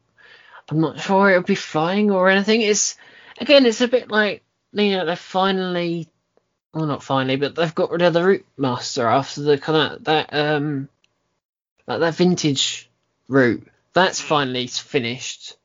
[0.69, 2.63] I'm not sure it would be flying or anything.
[2.63, 2.97] It's
[3.39, 4.43] again, it's a bit like
[4.73, 6.09] you know they finally,
[6.73, 10.05] well not finally, but they've got rid of the route master after the kind of
[10.05, 10.89] that um
[11.87, 12.91] like that vintage
[13.29, 13.67] route.
[13.93, 15.57] That's finally finished.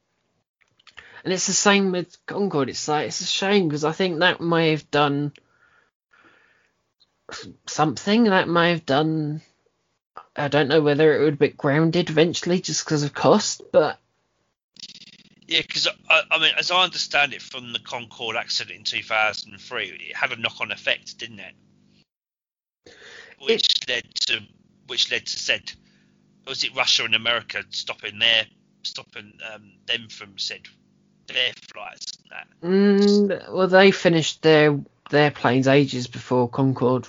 [1.23, 2.69] And it's the same with Concorde.
[2.69, 5.33] It's like it's a shame because I think that may have done
[7.65, 8.25] something.
[8.25, 9.41] That may have done
[10.35, 13.99] I don't know whether it would be grounded eventually just because of cost, but
[15.47, 19.87] yeah, because I, I, mean, as I understand it from the Concorde accident in 2003,
[20.09, 21.53] it had a knock-on effect, didn't it?
[23.39, 24.41] Which it, led to
[24.87, 25.71] which led to said
[26.47, 28.45] was it Russia and America stopping their
[28.83, 30.61] stopping um, them from said
[31.27, 32.17] their flights?
[32.61, 34.79] and Mm, well, they finished their
[35.09, 37.07] their planes ages before Concorde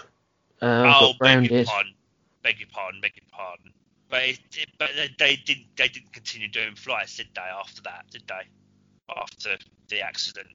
[0.63, 1.69] uh, oh, got grounded
[2.43, 3.73] beg your pardon, beg your pardon.
[4.09, 7.43] But it, it, but they didn't they didn't continue doing flights, did they?
[7.43, 9.15] After that, did they?
[9.17, 9.57] After
[9.89, 10.49] the accident.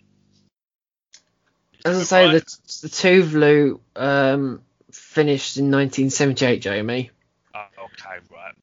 [1.85, 2.33] As I say, right?
[2.33, 2.39] the,
[2.81, 7.11] the Tupolev um, finished in 1978, Jamie.
[7.53, 8.55] Oh, okay, right.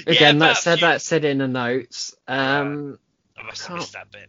[0.06, 2.14] Again, yeah, that said that said in the notes.
[2.26, 2.98] Um,
[3.36, 4.28] yeah, I must have missed that bit.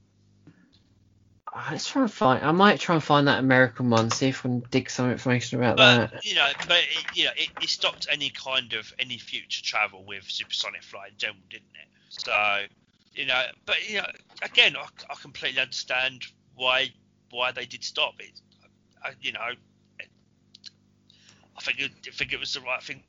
[1.71, 2.43] Let's try and find.
[2.43, 4.11] I might try and find that American one.
[4.11, 6.25] See if we can dig some information about but, that.
[6.25, 10.03] You know, but it, you know, it, it, stopped any kind of any future travel
[10.05, 11.89] with supersonic flight in general, didn't it?
[12.09, 12.65] So,
[13.13, 14.07] you know, but you know,
[14.41, 16.23] again, I, I completely understand
[16.55, 16.91] why
[17.31, 18.39] why they did stop it.
[19.03, 19.39] I, you know,
[21.57, 23.03] I think it, I think it was the right thing.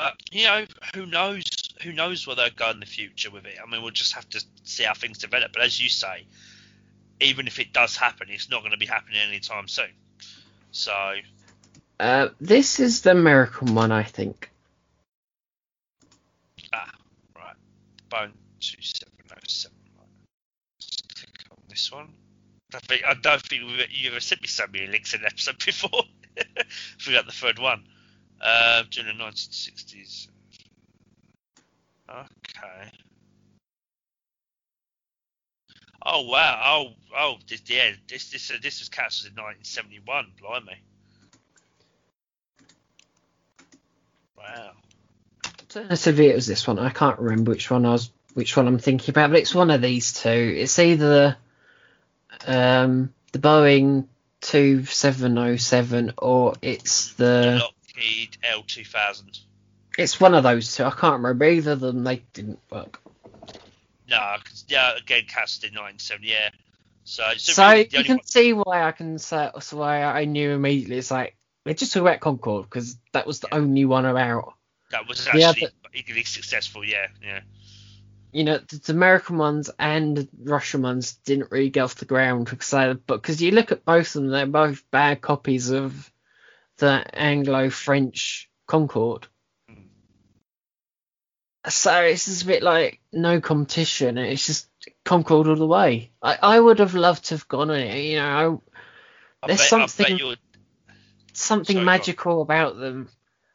[0.00, 1.42] But you know, who knows?
[1.82, 3.56] who knows where they'll go in the future with it.
[3.62, 5.52] I mean, we'll just have to see how things develop.
[5.52, 6.26] But as you say,
[7.20, 9.90] even if it does happen, it's not going to be happening anytime soon.
[10.70, 10.92] So.
[11.98, 14.50] Uh, this is the American one, I think.
[16.72, 16.92] Ah,
[17.36, 17.56] right.
[18.10, 19.76] Boeing 2707.
[20.78, 22.08] Let's click on this one.
[22.74, 25.58] I, think, I don't think you've ever sent me so many links in an episode
[25.64, 26.04] before.
[26.98, 27.84] Forgot the third one.
[28.40, 30.28] Uh, during the 1960s.
[32.08, 32.90] Okay.
[36.04, 36.62] Oh wow!
[36.64, 37.34] Oh oh!
[37.46, 40.32] This, yeah, this this uh, this was cancelled in 1971.
[40.40, 40.78] Blimey!
[44.36, 44.70] Wow.
[45.60, 46.78] Alternatively, it was this one.
[46.78, 49.70] I can't remember which one I was, which one I'm thinking about, but it's one
[49.70, 50.54] of these two.
[50.56, 51.36] It's either
[52.46, 54.06] um, the Boeing
[54.40, 57.62] 2707 or it's the,
[58.00, 59.40] the L2000.
[59.98, 60.84] It's one of those two.
[60.84, 62.04] I can't remember either of them.
[62.04, 63.00] They didn't work.
[64.08, 66.24] No, cause, yeah, again, cast in '97.
[66.24, 66.50] Yeah.
[67.04, 68.26] So, so, so really you can one.
[68.26, 70.98] see why I can say so why I knew immediately.
[70.98, 73.58] It's like they just talk about Concorde because that was the yeah.
[73.58, 74.54] only one about.
[74.90, 76.84] That was actually equally successful.
[76.84, 77.40] Yeah, yeah.
[78.32, 82.04] you know, the, the American ones and the Russian ones didn't really get off the
[82.04, 86.10] ground because but because you look at both of them, they're both bad copies of
[86.80, 89.26] the Anglo-French Concorde.
[91.68, 94.16] So it's just a bit like no competition.
[94.18, 94.68] It's just
[95.04, 96.10] Concorde all the way.
[96.22, 98.02] I, I would have loved to have gone on it.
[98.02, 98.62] You know,
[99.42, 100.36] I There's bet, something-
[101.34, 103.08] something Sorry, magical about them.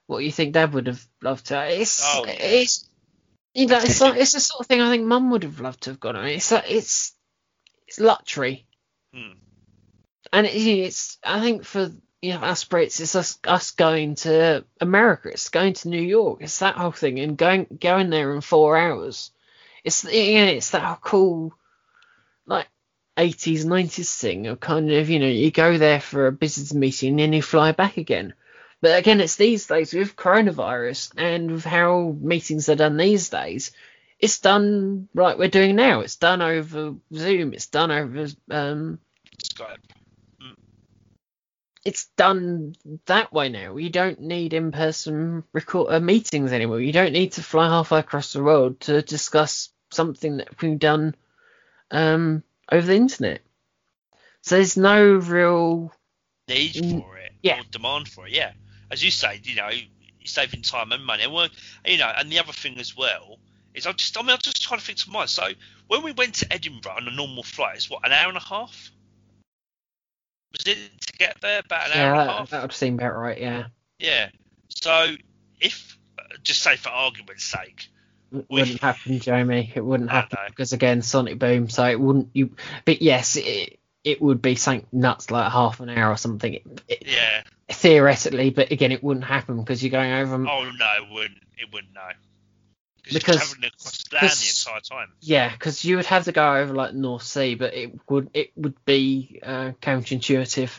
[0.07, 1.65] What you think Dad would have loved to?
[1.67, 2.87] It's Oh, it's
[3.55, 5.89] you know it's it's the sort of thing I think Mum would have loved to
[5.91, 6.27] have gone on.
[6.27, 7.15] It's like, it's
[7.87, 8.67] it's luxury,
[9.13, 9.31] hmm.
[10.31, 11.91] and it, it's I think for
[12.21, 16.59] you know Brits, it's us us going to America, it's going to New York, it's
[16.59, 19.31] that whole thing, and going going there in four hours.
[19.83, 21.53] It's yeah, it's that cool
[22.47, 22.67] like
[23.17, 27.11] 80s 90s thing of kind of you know you go there for a business meeting
[27.11, 28.33] and then you fly back again
[28.81, 33.71] but again it's these days with coronavirus and with how meetings are done these days
[34.19, 38.99] it's done like we're doing now it's done over zoom it's done over um
[39.41, 39.77] Skype.
[41.85, 42.75] It's done
[43.05, 47.43] that way now you don't need in-person record uh, meetings anymore you don't need to
[47.43, 51.15] fly halfway across the world to discuss something that we've done
[51.91, 53.41] um over the internet
[54.41, 55.91] so there's no real
[56.47, 57.59] need Mm, for it, yeah.
[57.59, 58.33] or demand for it.
[58.33, 58.51] Yeah,
[58.91, 59.87] as you say, you know, you're
[60.25, 61.51] saving time and money, and
[61.85, 63.39] you know, and the other thing as well
[63.73, 65.29] is I just, I mean, I'm just trying to think to mind.
[65.29, 65.47] So
[65.87, 68.41] when we went to Edinburgh on a normal flight, it's what an hour and a
[68.41, 68.91] half.
[70.55, 72.49] Was it to get there about an hour yeah and a that, half?
[72.51, 73.65] that would seem about right yeah
[73.99, 74.29] Yeah.
[74.69, 75.15] So
[75.59, 75.97] if,
[76.43, 77.89] just say for argument's sake,
[78.33, 79.71] It wouldn't happen, Jamie.
[79.73, 81.69] It wouldn't happen because again, Sonic Boom.
[81.69, 82.29] So it wouldn't.
[82.33, 86.53] You, but yes, it it would be something nuts like half an hour or something.
[86.53, 87.43] It, it, yeah.
[87.69, 90.35] theoretically, but again, it wouldn't happen because you're going over.
[90.35, 91.39] Oh no, it wouldn't.
[91.57, 91.93] It wouldn't.
[91.93, 92.01] No.
[93.13, 95.11] Because- you're across the land the because- entire time.
[95.21, 98.51] Yeah, because you would have to go over like North Sea, but it would it
[98.55, 100.71] would be uh, counterintuitive.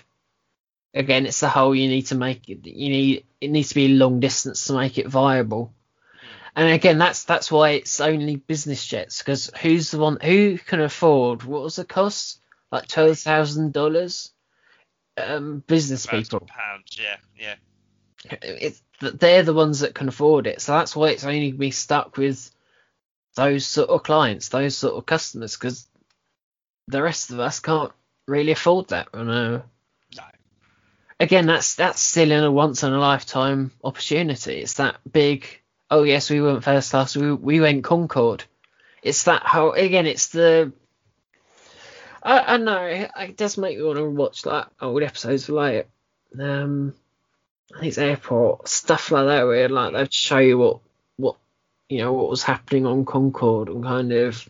[0.94, 2.66] Again, it's the whole you need to make it.
[2.66, 5.72] You need it needs to be long distance to make it viable.
[6.54, 9.18] And again, that's that's why it's only business jets.
[9.18, 11.42] Because who's the one who can afford?
[11.42, 12.40] What was the cost?
[12.72, 14.32] Like twelve thousand dollars.
[15.18, 16.40] Um, business About people.
[16.40, 16.98] Pounds.
[16.98, 17.16] Yeah.
[17.38, 18.70] Yeah.
[19.00, 20.60] It's they're the ones that can afford it.
[20.60, 22.50] So that's why it's only be stuck with
[23.36, 25.86] those sort of clients, those sort of customers, because
[26.88, 27.92] the rest of us can't
[28.26, 29.08] really afford that.
[29.12, 29.60] And uh,
[30.16, 30.22] No.
[31.20, 34.60] again, that's that's still in a once in a lifetime opportunity.
[34.60, 35.46] It's that big.
[35.90, 37.16] Oh yes, we went first class.
[37.16, 38.44] We we went Concorde.
[39.02, 40.06] It's that whole again.
[40.06, 40.72] It's the.
[42.22, 45.88] I, I know it does make me want to watch like old episodes of like
[46.40, 46.92] um,
[47.74, 50.80] I think it's airport stuff like that where like they'd show you what
[51.16, 51.36] what
[51.88, 54.48] you know what was happening on Concorde and kind of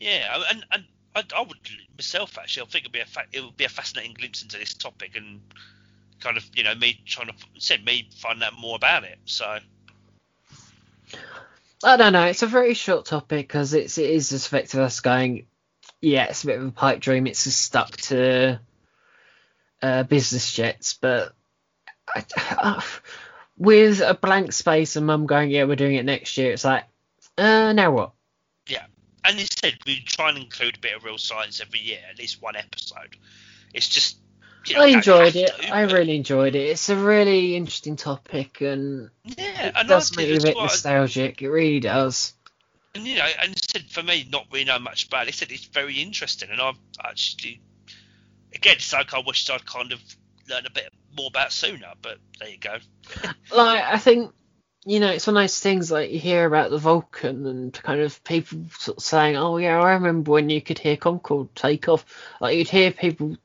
[0.00, 1.58] Yeah, and and I, I would
[1.96, 2.62] myself actually.
[2.62, 5.16] I think it'd be a fa- it would be a fascinating glimpse into this topic
[5.16, 5.40] and
[6.20, 9.18] kind of you know me trying to said me find out more about it.
[9.24, 9.58] So
[11.84, 12.26] I don't know.
[12.26, 15.46] It's a very short topic because it's it is just effective us going.
[16.00, 17.26] Yeah, it's a bit of a pipe dream.
[17.26, 18.60] It's just stuck to
[19.82, 21.32] uh, business jets, but
[23.56, 26.52] with a blank space and mum going, yeah, we're doing it next year.
[26.52, 26.84] It's like,
[27.38, 28.12] uh, now what?
[28.68, 28.84] Yeah,
[29.24, 32.42] and instead we try and include a bit of real science every year, at least
[32.42, 33.16] one episode.
[33.72, 34.18] It's just
[34.66, 35.56] you know, I enjoyed it.
[35.56, 36.70] to, I really enjoyed it.
[36.70, 41.42] It's a really interesting topic and yeah, it and does make you a bit nostalgic.
[41.42, 42.34] It really does.
[42.94, 45.26] and you know, and he said for me, not really know much about it.
[45.26, 47.60] He said it's very interesting, and I've actually,
[48.54, 50.00] again, it's like I wished I'd kind of
[50.48, 51.92] learned a bit more about sooner.
[52.00, 52.78] But there you go.
[53.56, 54.32] like I think
[54.84, 58.00] you know it's one of those things like you hear about the Vulcan and kind
[58.00, 61.88] of people sort of saying, "Oh yeah, I remember when you could hear Concorde take
[61.88, 62.04] off."
[62.40, 63.36] Like you'd hear people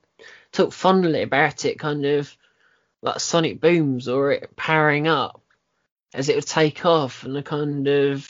[0.51, 2.35] talk fondly about it, kind of
[3.01, 5.41] like sonic booms or it powering up
[6.13, 8.27] as it would take off, and the kind of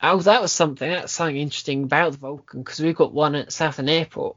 [0.00, 3.52] oh that was something that's something interesting about the Vulcan because we've got one at
[3.52, 4.36] Southend Airport.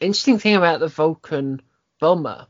[0.00, 1.62] Interesting thing about the Vulcan
[2.00, 2.46] bomber,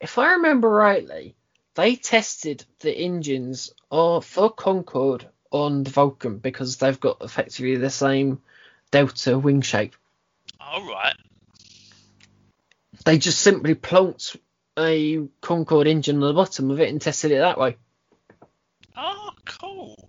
[0.00, 1.36] if I remember rightly,
[1.74, 7.90] they tested the engines or for Concorde on the Vulcan because they've got effectively the
[7.90, 8.40] same
[8.90, 9.94] delta wing shape.
[10.60, 11.16] All right.
[13.04, 14.36] They just simply plonked
[14.78, 17.76] a Concorde engine on the bottom of it and tested it that way.
[18.96, 20.08] Oh, cool.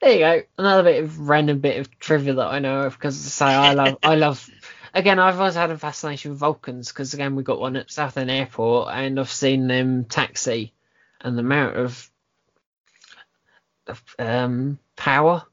[0.00, 0.42] There you go.
[0.58, 3.98] Another bit of random bit of trivia that I know of because say I love
[4.02, 4.50] I love
[4.94, 8.30] again I've always had a fascination with Vulcans because again we got one at Southend
[8.30, 10.72] Airport and I've seen them taxi
[11.20, 12.10] and the amount of,
[13.86, 15.44] of um power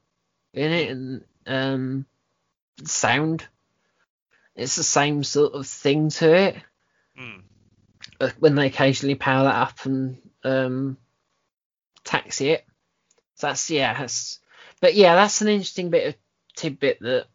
[0.52, 2.06] in it and um,
[2.84, 3.46] sound.
[4.54, 6.56] It's the same sort of thing to it.
[7.18, 7.42] Mm.
[8.38, 10.98] When they occasionally power that up and um,
[12.04, 12.66] taxi it.
[13.36, 14.38] So that's yeah, that's,
[14.80, 16.14] but yeah, that's an interesting bit of
[16.54, 17.26] tidbit that.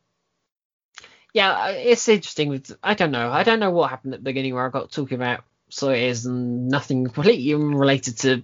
[1.36, 2.47] Yeah, it's interesting.
[2.47, 4.89] With I don't know, I don't know what happened at the beginning where I got
[4.91, 8.41] talking about Soyuz and nothing completely related to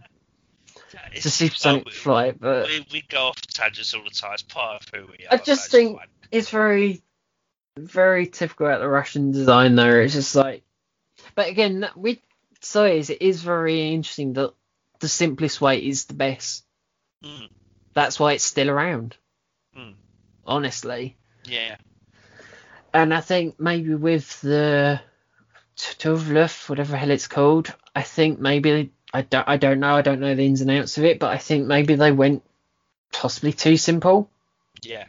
[1.14, 4.34] It's, to supersonic oh, we- flight, but we, we go off tangents all the time.
[4.34, 5.32] It's part of who we are.
[5.32, 6.08] I just think- fine.
[6.32, 7.02] it's very,
[7.80, 10.02] very typical about the Russian design there.
[10.02, 10.64] It's just like,
[11.34, 12.18] but again, with
[12.62, 14.54] Soyuz, it is very interesting that
[15.00, 16.66] the simplest way is the best.
[17.24, 17.48] Mm,
[17.94, 19.16] That's why it's still around,
[19.78, 19.94] mm,
[20.46, 21.16] honestly.
[21.46, 21.78] yeah.
[22.94, 25.00] And I think maybe with the
[25.78, 30.02] Tovluf, whatever the hell it's called, I think maybe I don't, I don't know, I
[30.02, 32.44] don't know the ins and outs of it, but I think maybe they went
[33.12, 34.30] possibly too simple,
[34.82, 35.06] Yeah.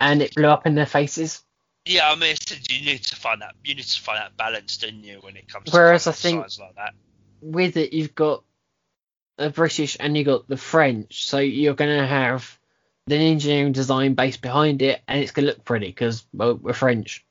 [0.00, 1.42] and it blew up in their faces.
[1.84, 3.54] Yeah, I mean, it's, you need to find that.
[3.64, 6.58] You need to find that balance, don't you, when it comes Whereas to I think-
[6.58, 6.94] like that.
[7.40, 8.42] with it you've got
[9.36, 12.57] the British and you've got the French, so you're gonna have
[13.08, 17.24] the engineering design base behind it, and it's gonna look pretty because well we're French.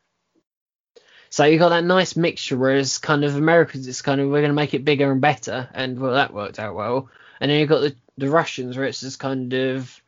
[1.29, 4.53] So you got that nice mixture, whereas kind of Americans, it's kind of we're gonna
[4.53, 7.09] make it bigger and better, and well that worked out well.
[7.39, 10.01] And then you got the the Russians, where it's just kind of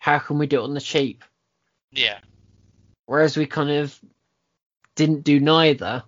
[0.00, 1.24] how can we do it on the cheap?
[1.92, 2.18] Yeah.
[3.06, 3.98] Whereas we kind of
[4.94, 6.04] didn't do neither,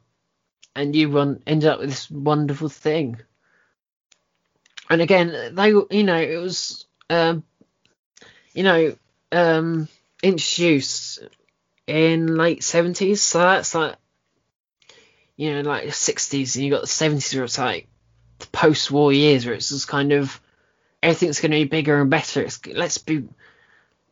[0.75, 3.21] and you won, ended up with this wonderful thing.
[4.91, 7.45] And again, they, you know, it was, um,
[8.55, 8.97] you know,
[9.31, 9.89] um,
[10.23, 11.21] introduced
[11.87, 13.97] in late seventies, so that's like,
[15.37, 17.89] you know, like sixties, and you got the seventies where it's like
[18.39, 20.41] the post-war years, where it's just kind of
[21.03, 22.43] everything's going to be bigger and better.
[22.43, 23.25] It's let's be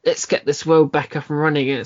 [0.05, 1.84] let's get this world back up and running.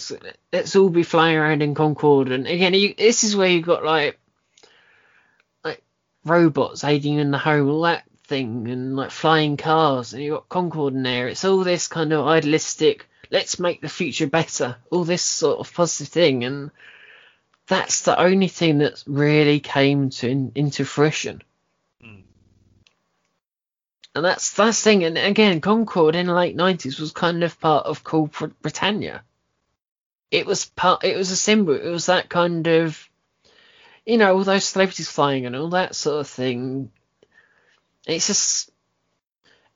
[0.53, 2.31] Let's all be flying around in Concorde.
[2.31, 4.19] And again, you, this is where you've got like
[5.65, 5.83] like
[6.25, 10.49] robots aiding in the home, all that thing, and like flying cars, and you've got
[10.49, 11.29] Concorde in there.
[11.29, 13.09] It's all this kind of idealistic.
[13.31, 14.77] Let's make the future better.
[14.91, 16.71] All this sort of positive thing, and
[17.67, 21.43] that's the only thing that really came to in, into fruition.
[22.03, 22.23] Mm.
[24.15, 25.05] And that's that's the thing.
[25.05, 29.23] And again, Concorde in the late nineties was kind of part of Cool Br- Britannia.
[30.31, 31.05] It was part.
[31.05, 31.75] It was a symbol.
[31.75, 33.09] It was that kind of,
[34.05, 36.91] you know, all those celebrities flying and all that sort of thing.
[38.07, 38.71] It's just,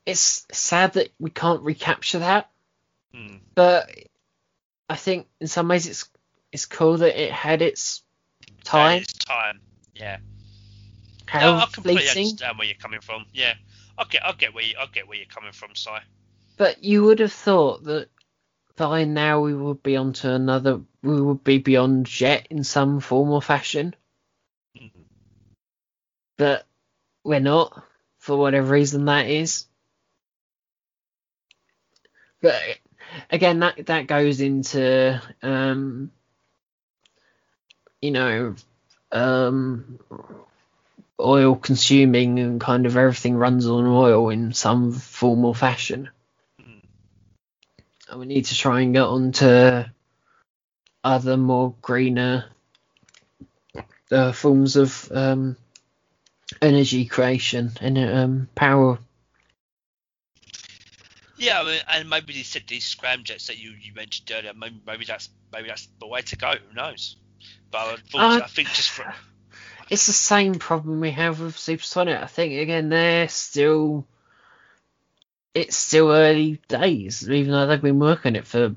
[0.05, 2.49] it's sad that we can't recapture that.
[3.13, 3.39] Mm.
[3.55, 3.89] But
[4.89, 6.09] I think in some ways it's
[6.51, 8.03] it's cool that it had its
[8.63, 9.01] time.
[9.01, 9.59] It's time.
[9.95, 10.17] Yeah.
[11.27, 12.25] How No, I completely fleeting.
[12.29, 13.25] understand where you're coming from.
[13.33, 13.53] Yeah.
[13.97, 14.25] I get.
[14.25, 14.75] I get where you.
[14.79, 15.89] I get where you're coming from, Si.
[16.57, 18.09] But you would have thought that
[18.75, 20.81] by now we would be onto another.
[21.03, 23.95] We would be beyond jet in some form or fashion,
[24.77, 24.91] Mm.
[26.37, 26.65] but
[27.23, 27.83] we're not
[28.29, 29.65] for whatever reason that is.
[32.43, 32.61] But
[33.31, 36.11] again, that that goes into um,
[37.99, 38.53] you know,
[39.11, 39.99] um,
[41.19, 46.09] oil consuming and kind of everything runs on oil in some form or fashion.
[48.09, 49.91] And we need to try and get on to
[51.03, 52.45] other more greener
[54.11, 55.57] uh, forms of um,
[56.61, 58.99] energy creation and um, power.
[61.37, 64.53] Yeah, I mean, and maybe they said these scramjets that you, you mentioned earlier.
[64.53, 66.51] Maybe, maybe that's maybe that's the way to go.
[66.51, 67.15] Who knows?
[67.71, 69.13] But unfortunately, Uh, I think just for
[69.89, 72.21] It's the same problem we have with Supersonic.
[72.21, 74.05] I think again they're still
[75.53, 78.75] it's still early days, even though they've been working it for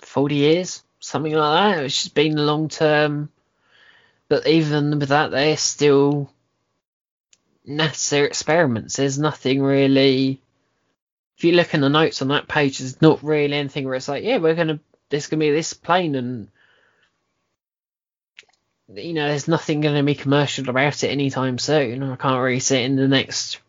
[0.00, 1.84] forty years, something like that.
[1.84, 3.30] It's just been long term.
[4.32, 6.32] But even with that, they're still
[7.66, 8.96] necessary experiments.
[8.96, 10.40] There's nothing really.
[11.36, 14.08] If you look in the notes on that page, there's not really anything where it's
[14.08, 14.80] like, yeah, we're gonna
[15.10, 16.48] there's gonna be this plane and
[18.94, 22.02] you know, there's nothing going to be commercial about it anytime soon.
[22.02, 23.60] I can't really see it in the next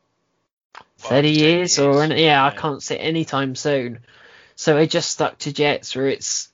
[0.96, 2.02] Five 30 to 10 years, or years.
[2.04, 4.00] any, yeah, I can't see it anytime soon.
[4.56, 6.53] So I just stuck to jets where it's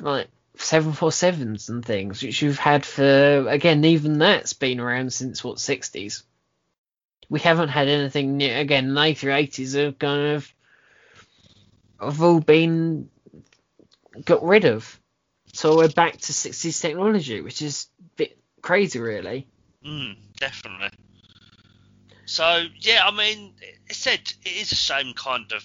[0.00, 5.56] like 747s and things, which you've had for, again, even that's been around since what,
[5.56, 6.22] 60s.
[7.28, 8.52] We haven't had anything new.
[8.52, 10.52] Again, the A380s have kind of
[12.00, 13.08] have all been
[14.24, 14.98] got rid of.
[15.52, 19.46] So we're back to 60s technology, which is a bit crazy, really.
[19.84, 20.90] Mm, definitely.
[22.26, 23.54] So yeah, I mean,
[23.88, 25.64] it said it is a shame, kind of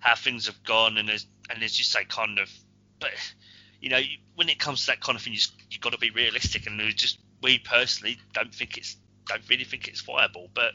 [0.00, 2.50] how things have gone, and as and as you say, kind of,
[3.02, 3.10] but
[3.80, 4.00] you know,
[4.36, 5.40] when it comes to that kind of thing, you
[5.72, 8.96] have got to be realistic, and just we personally don't think it's
[9.26, 10.72] don't really think it's viable, but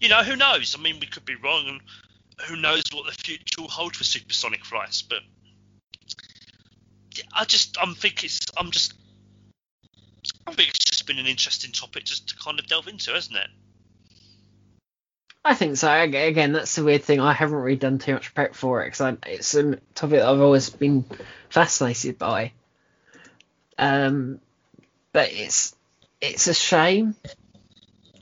[0.00, 0.74] you know, who knows?
[0.78, 1.80] I mean, we could be wrong, and
[2.46, 5.18] who knows what the future will hold for supersonic flights, but
[7.34, 8.94] I just I'm think it's I'm just
[10.46, 13.36] I think it's just been an interesting topic just to kind of delve into, hasn't
[13.36, 13.48] it?
[15.48, 15.90] I think so.
[15.90, 17.20] Again, that's the weird thing.
[17.20, 20.42] I haven't really done too much prep for it because it's a topic that I've
[20.42, 21.06] always been
[21.48, 22.52] fascinated by.
[23.78, 24.40] Um,
[25.10, 25.74] but it's
[26.20, 27.14] it's a shame,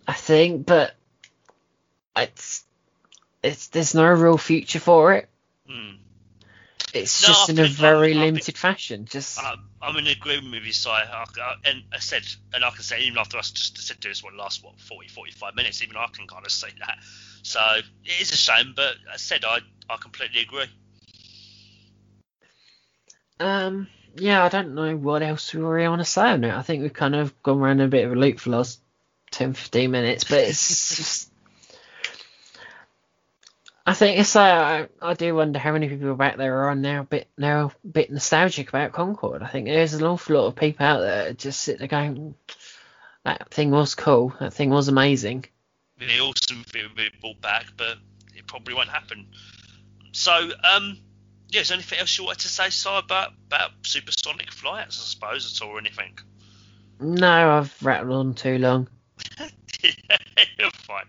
[0.06, 0.94] I think, but
[2.16, 2.64] it's
[3.42, 5.28] it's there's no real future for it.
[5.68, 5.96] Hmm.
[6.96, 9.04] It's No, just I in a very I think- limited fashion.
[9.06, 10.88] Just I, I'm in agreement with you, Si.
[10.90, 12.22] I, I, and I said,
[12.54, 15.54] and I can say, even after us just said this one last what 40, 45
[15.54, 16.98] minutes, even I can kind of say that.
[17.42, 17.60] So
[18.04, 20.66] it is a shame, but I said I I completely agree.
[23.38, 23.86] um,
[24.16, 26.54] yeah, I don't know what else we really want to say on it.
[26.54, 28.80] I think we've kind of gone around a bit of a loop for the last
[29.32, 31.30] 10, 15 minutes, but it's just.
[33.88, 37.02] I think it's uh, I, I do wonder how many people back there are now
[37.02, 39.44] a bit now a bit nostalgic about Concorde.
[39.44, 42.34] I think there's an awful lot of people out there just sit there going,
[43.24, 45.44] that thing was cool, that thing was amazing.
[45.98, 47.98] The awesome thing will be brought back, but
[48.34, 49.28] it probably won't happen.
[50.10, 50.98] So, um,
[51.50, 55.04] yeah, is there anything else you wanted to say, Si, about about supersonic flights, I
[55.04, 56.18] suppose, at all, or anything?
[56.98, 58.88] No, I've rattled on too long.
[60.58, 61.04] You're fine.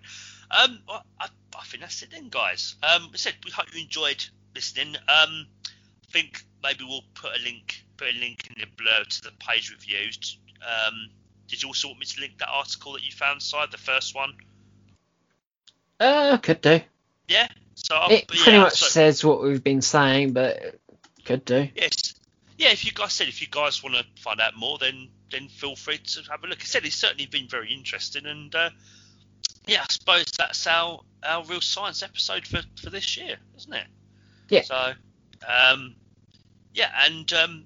[0.52, 0.80] Um,
[1.20, 1.28] I,
[1.60, 2.76] I think that's it then, guys.
[2.84, 4.24] Um, I said we hope you enjoyed
[4.56, 4.96] listening.
[4.96, 9.22] Um, I think maybe we'll put a link, put a link in the blur to
[9.24, 10.38] the page reviews.
[10.62, 11.10] Um,
[11.48, 14.16] did you also want me to link that article that you found, side the first
[14.16, 14.34] one?
[16.00, 16.80] Uh, could do.
[17.28, 17.48] Yeah.
[17.76, 20.76] So I'll, It pretty yeah, much so- says what we've been saying, but
[21.26, 21.70] could do.
[21.76, 22.14] Yes.
[22.58, 25.48] Yeah, if you guys said if you guys want to find out more, then then
[25.48, 26.60] feel free to have a look.
[26.62, 28.70] I said it's certainly been very interesting, and uh,
[29.68, 33.88] yeah, I suppose that's our our real science episode for for this year, isn't it?
[34.50, 34.62] Yeah.
[34.64, 34.94] So,
[35.48, 35.96] um,
[36.74, 37.66] yeah, and um,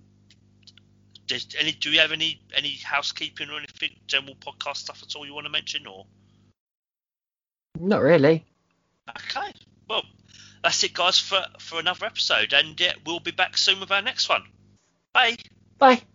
[1.27, 5.25] does any do we have any any housekeeping or anything general podcast stuff at all
[5.25, 6.05] you want to mention or?
[7.79, 8.45] Not really.
[9.09, 9.53] Okay.
[9.87, 10.03] Well,
[10.63, 14.01] that's it, guys, for for another episode, and yeah, we'll be back soon with our
[14.01, 14.43] next one.
[15.13, 15.37] Bye.
[15.77, 16.01] Bye.